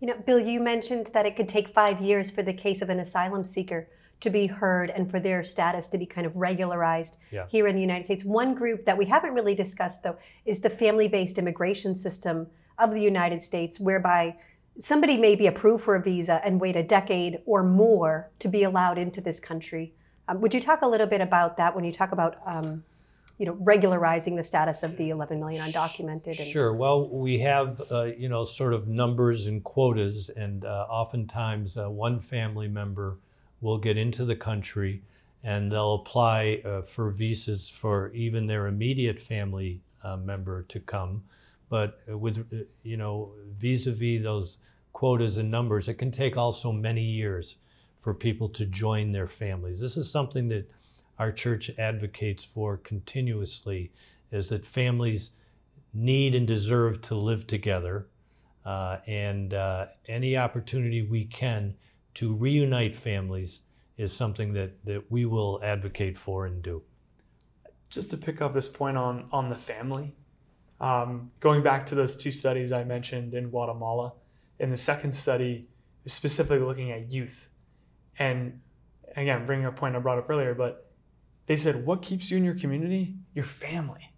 You 0.00 0.08
know, 0.08 0.18
Bill, 0.26 0.38
you 0.38 0.60
mentioned 0.60 1.12
that 1.14 1.24
it 1.24 1.34
could 1.34 1.48
take 1.48 1.68
five 1.68 2.02
years 2.02 2.30
for 2.30 2.42
the 2.42 2.52
case 2.52 2.82
of 2.82 2.90
an 2.90 3.00
asylum 3.00 3.42
seeker 3.42 3.88
to 4.20 4.28
be 4.28 4.48
heard 4.48 4.90
and 4.90 5.10
for 5.10 5.18
their 5.18 5.42
status 5.42 5.88
to 5.88 5.96
be 5.96 6.04
kind 6.04 6.26
of 6.26 6.36
regularized 6.36 7.16
Yeah. 7.30 7.46
here 7.48 7.66
in 7.66 7.74
the 7.74 7.80
United 7.80 8.04
States. 8.04 8.26
One 8.26 8.54
group 8.54 8.84
that 8.84 8.98
we 8.98 9.06
haven't 9.06 9.32
really 9.32 9.54
discussed, 9.54 10.02
though, 10.02 10.18
is 10.44 10.60
the 10.60 10.68
family 10.68 11.08
based 11.08 11.38
immigration 11.38 11.94
system 11.94 12.48
of 12.76 12.90
the 12.92 13.00
United 13.00 13.42
States, 13.42 13.80
whereby 13.80 14.36
somebody 14.78 15.16
may 15.16 15.36
be 15.36 15.46
approved 15.46 15.84
for 15.84 15.94
a 15.96 16.02
visa 16.02 16.38
and 16.44 16.60
wait 16.60 16.76
a 16.76 16.82
decade 16.82 17.38
or 17.46 17.62
more 17.62 18.30
to 18.40 18.48
be 18.50 18.62
allowed 18.62 18.98
into 18.98 19.22
this 19.22 19.40
country. 19.40 19.94
Um, 20.28 20.40
would 20.40 20.52
you 20.52 20.60
talk 20.60 20.82
a 20.82 20.88
little 20.88 21.06
bit 21.06 21.20
about 21.20 21.56
that 21.56 21.74
when 21.74 21.84
you 21.84 21.92
talk 21.92 22.12
about, 22.12 22.38
um, 22.46 22.84
you 23.38 23.46
know, 23.46 23.56
regularizing 23.60 24.34
the 24.34 24.42
status 24.42 24.82
of 24.82 24.96
the 24.96 25.10
11 25.10 25.38
million 25.38 25.70
undocumented? 25.70 26.38
And, 26.38 26.48
Sure. 26.48 26.72
Well, 26.74 27.08
we 27.08 27.38
have, 27.40 27.80
uh, 27.90 28.04
you 28.04 28.28
know, 28.28 28.44
sort 28.44 28.72
of 28.72 28.88
numbers 28.88 29.46
and 29.46 29.62
quotas, 29.62 30.28
and 30.30 30.64
uh, 30.64 30.86
oftentimes 30.88 31.76
uh, 31.76 31.90
one 31.90 32.18
family 32.18 32.68
member 32.68 33.18
will 33.60 33.78
get 33.78 33.96
into 33.96 34.24
the 34.24 34.36
country 34.36 35.02
and 35.42 35.70
they'll 35.70 35.94
apply 35.94 36.60
uh, 36.64 36.82
for 36.82 37.10
visas 37.10 37.68
for 37.68 38.12
even 38.12 38.46
their 38.46 38.66
immediate 38.66 39.20
family 39.20 39.80
uh, 40.02 40.16
member 40.16 40.62
to 40.64 40.80
come. 40.80 41.22
But 41.68 42.00
with, 42.08 42.38
uh, 42.52 42.64
you 42.82 42.96
know, 42.96 43.32
vis 43.56 43.86
a 43.86 43.92
vis 43.92 44.22
those 44.22 44.58
quotas 44.92 45.38
and 45.38 45.50
numbers, 45.50 45.88
it 45.88 45.94
can 45.94 46.10
take 46.10 46.36
also 46.36 46.72
many 46.72 47.02
years 47.02 47.56
for 48.06 48.14
people 48.14 48.48
to 48.48 48.64
join 48.64 49.10
their 49.10 49.26
families. 49.26 49.80
This 49.80 49.96
is 49.96 50.08
something 50.08 50.46
that 50.50 50.70
our 51.18 51.32
church 51.32 51.72
advocates 51.76 52.44
for 52.44 52.76
continuously 52.76 53.90
is 54.30 54.50
that 54.50 54.64
families 54.64 55.32
need 55.92 56.32
and 56.32 56.46
deserve 56.46 57.02
to 57.02 57.16
live 57.16 57.48
together. 57.48 58.06
Uh, 58.64 58.98
and 59.08 59.52
uh, 59.54 59.86
any 60.06 60.36
opportunity 60.36 61.02
we 61.02 61.24
can 61.24 61.74
to 62.14 62.32
reunite 62.32 62.94
families 62.94 63.62
is 63.96 64.12
something 64.12 64.52
that, 64.52 64.84
that 64.84 65.10
we 65.10 65.24
will 65.24 65.58
advocate 65.64 66.16
for 66.16 66.46
and 66.46 66.62
do. 66.62 66.82
Just 67.90 68.10
to 68.12 68.16
pick 68.16 68.40
up 68.40 68.54
this 68.54 68.68
point 68.68 68.96
on 68.96 69.28
on 69.32 69.50
the 69.50 69.56
family, 69.56 70.14
um, 70.80 71.32
going 71.40 71.60
back 71.60 71.84
to 71.86 71.96
those 71.96 72.14
two 72.14 72.30
studies 72.30 72.70
I 72.70 72.84
mentioned 72.84 73.34
in 73.34 73.50
Guatemala, 73.50 74.12
in 74.60 74.70
the 74.70 74.76
second 74.76 75.10
study, 75.10 75.66
specifically 76.06 76.64
looking 76.64 76.92
at 76.92 77.10
youth, 77.10 77.48
and 78.18 78.60
again 79.16 79.46
bringing 79.46 79.66
a 79.66 79.72
point 79.72 79.96
I 79.96 79.98
brought 79.98 80.18
up 80.18 80.28
earlier, 80.30 80.54
but 80.54 80.90
they 81.46 81.56
said 81.56 81.86
what 81.86 82.02
keeps 82.02 82.30
you 82.30 82.36
in 82.36 82.44
your 82.44 82.54
community? 82.54 83.14
Your 83.34 83.44
family. 83.44 84.12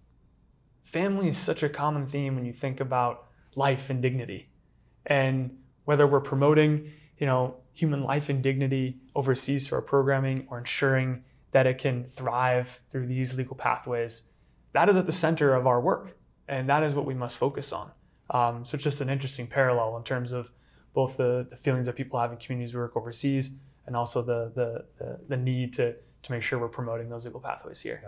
Family 0.84 1.28
is 1.28 1.36
such 1.36 1.62
a 1.62 1.68
common 1.68 2.06
theme 2.06 2.34
when 2.34 2.46
you 2.46 2.52
think 2.52 2.80
about 2.80 3.26
life 3.54 3.90
and 3.90 4.00
dignity, 4.00 4.46
and 5.06 5.58
whether 5.84 6.06
we're 6.06 6.20
promoting 6.20 6.90
you 7.18 7.26
know 7.26 7.56
human 7.74 8.02
life 8.02 8.28
and 8.28 8.42
dignity 8.42 9.00
overseas 9.14 9.68
through 9.68 9.76
our 9.76 9.82
programming 9.82 10.46
or 10.50 10.58
ensuring 10.58 11.22
that 11.52 11.66
it 11.66 11.78
can 11.78 12.04
thrive 12.04 12.80
through 12.90 13.06
these 13.06 13.36
legal 13.36 13.56
pathways 13.56 14.24
that 14.72 14.88
is 14.88 14.96
at 14.96 15.06
the 15.06 15.12
center 15.12 15.54
of 15.54 15.66
our 15.66 15.80
work 15.80 16.16
and 16.48 16.68
that 16.68 16.82
is 16.82 16.94
what 16.94 17.04
we 17.04 17.14
must 17.14 17.36
focus 17.36 17.72
on 17.72 17.90
um, 18.30 18.64
so 18.64 18.74
it's 18.74 18.84
just 18.84 19.00
an 19.00 19.08
interesting 19.08 19.46
parallel 19.46 19.96
in 19.96 20.02
terms 20.02 20.32
of 20.32 20.50
both 20.94 21.16
the, 21.16 21.46
the 21.50 21.56
feelings 21.56 21.86
that 21.86 21.96
people 21.96 22.18
have 22.18 22.32
in 22.32 22.38
communities 22.38 22.74
we 22.74 22.80
work 22.80 22.96
overseas 22.96 23.56
and 23.88 23.96
also 23.96 24.22
the, 24.22 24.52
the, 24.54 24.84
the, 24.98 25.18
the 25.28 25.36
need 25.36 25.72
to, 25.72 25.94
to 26.22 26.32
make 26.32 26.42
sure 26.42 26.58
we're 26.58 26.68
promoting 26.68 27.08
those 27.08 27.24
legal 27.24 27.40
pathways 27.40 27.80
here 27.80 28.00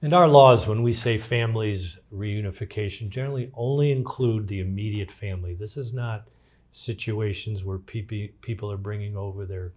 And 0.00 0.14
our 0.14 0.26
laws, 0.26 0.66
when 0.66 0.82
we 0.82 0.92
say 0.92 1.18
families 1.18 1.98
reunification, 2.12 3.10
generally 3.10 3.50
only 3.54 3.92
include 3.92 4.48
the 4.48 4.60
immediate 4.60 5.10
family. 5.10 5.54
This 5.54 5.76
is 5.76 5.92
not 5.92 6.28
situations 6.72 7.64
where 7.64 7.78
people 7.78 8.28
people 8.40 8.70
are 8.70 8.76
bringing 8.76 9.16
over 9.16 9.44
their 9.44 9.72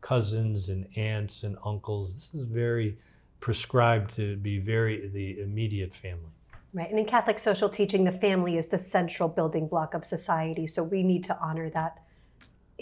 cousins 0.00 0.68
and 0.68 0.86
aunts 0.96 1.42
and 1.42 1.56
uncles. 1.64 2.14
This 2.14 2.42
is 2.42 2.46
very 2.46 2.98
prescribed 3.40 4.14
to 4.16 4.36
be 4.36 4.58
very 4.58 5.08
the 5.08 5.40
immediate 5.40 5.92
family. 5.92 6.30
Right. 6.74 6.88
And 6.88 6.98
in 6.98 7.06
Catholic 7.06 7.38
social 7.38 7.68
teaching, 7.68 8.04
the 8.04 8.12
family 8.12 8.56
is 8.56 8.68
the 8.68 8.78
central 8.78 9.28
building 9.28 9.66
block 9.68 9.94
of 9.94 10.04
society. 10.04 10.66
So 10.66 10.82
we 10.82 11.02
need 11.02 11.24
to 11.24 11.38
honor 11.38 11.68
that 11.70 12.01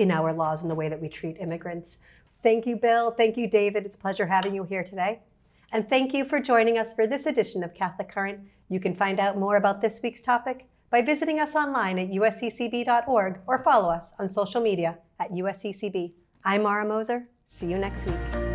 in 0.00 0.10
our 0.10 0.32
laws 0.32 0.62
and 0.62 0.70
the 0.70 0.74
way 0.74 0.88
that 0.88 1.00
we 1.00 1.08
treat 1.08 1.36
immigrants. 1.38 1.98
Thank 2.42 2.66
you, 2.66 2.76
Bill. 2.76 3.10
Thank 3.10 3.36
you, 3.36 3.48
David. 3.48 3.84
It's 3.84 3.96
a 3.96 3.98
pleasure 3.98 4.26
having 4.26 4.54
you 4.54 4.64
here 4.64 4.82
today. 4.82 5.20
And 5.72 5.88
thank 5.88 6.12
you 6.12 6.24
for 6.24 6.40
joining 6.40 6.78
us 6.78 6.94
for 6.94 7.06
this 7.06 7.26
edition 7.26 7.62
of 7.62 7.74
Catholic 7.74 8.08
Current. 8.08 8.40
You 8.68 8.80
can 8.80 8.94
find 8.94 9.20
out 9.20 9.38
more 9.38 9.56
about 9.56 9.80
this 9.80 10.00
week's 10.02 10.22
topic 10.22 10.66
by 10.90 11.02
visiting 11.02 11.38
us 11.38 11.54
online 11.54 11.98
at 11.98 12.10
usccb.org 12.10 13.40
or 13.46 13.62
follow 13.62 13.88
us 13.90 14.14
on 14.18 14.28
social 14.28 14.60
media 14.60 14.98
at 15.20 15.30
usccb. 15.30 16.12
I'm 16.44 16.62
Mara 16.62 16.86
Moser. 16.86 17.28
See 17.46 17.70
you 17.70 17.78
next 17.78 18.06
week. 18.06 18.49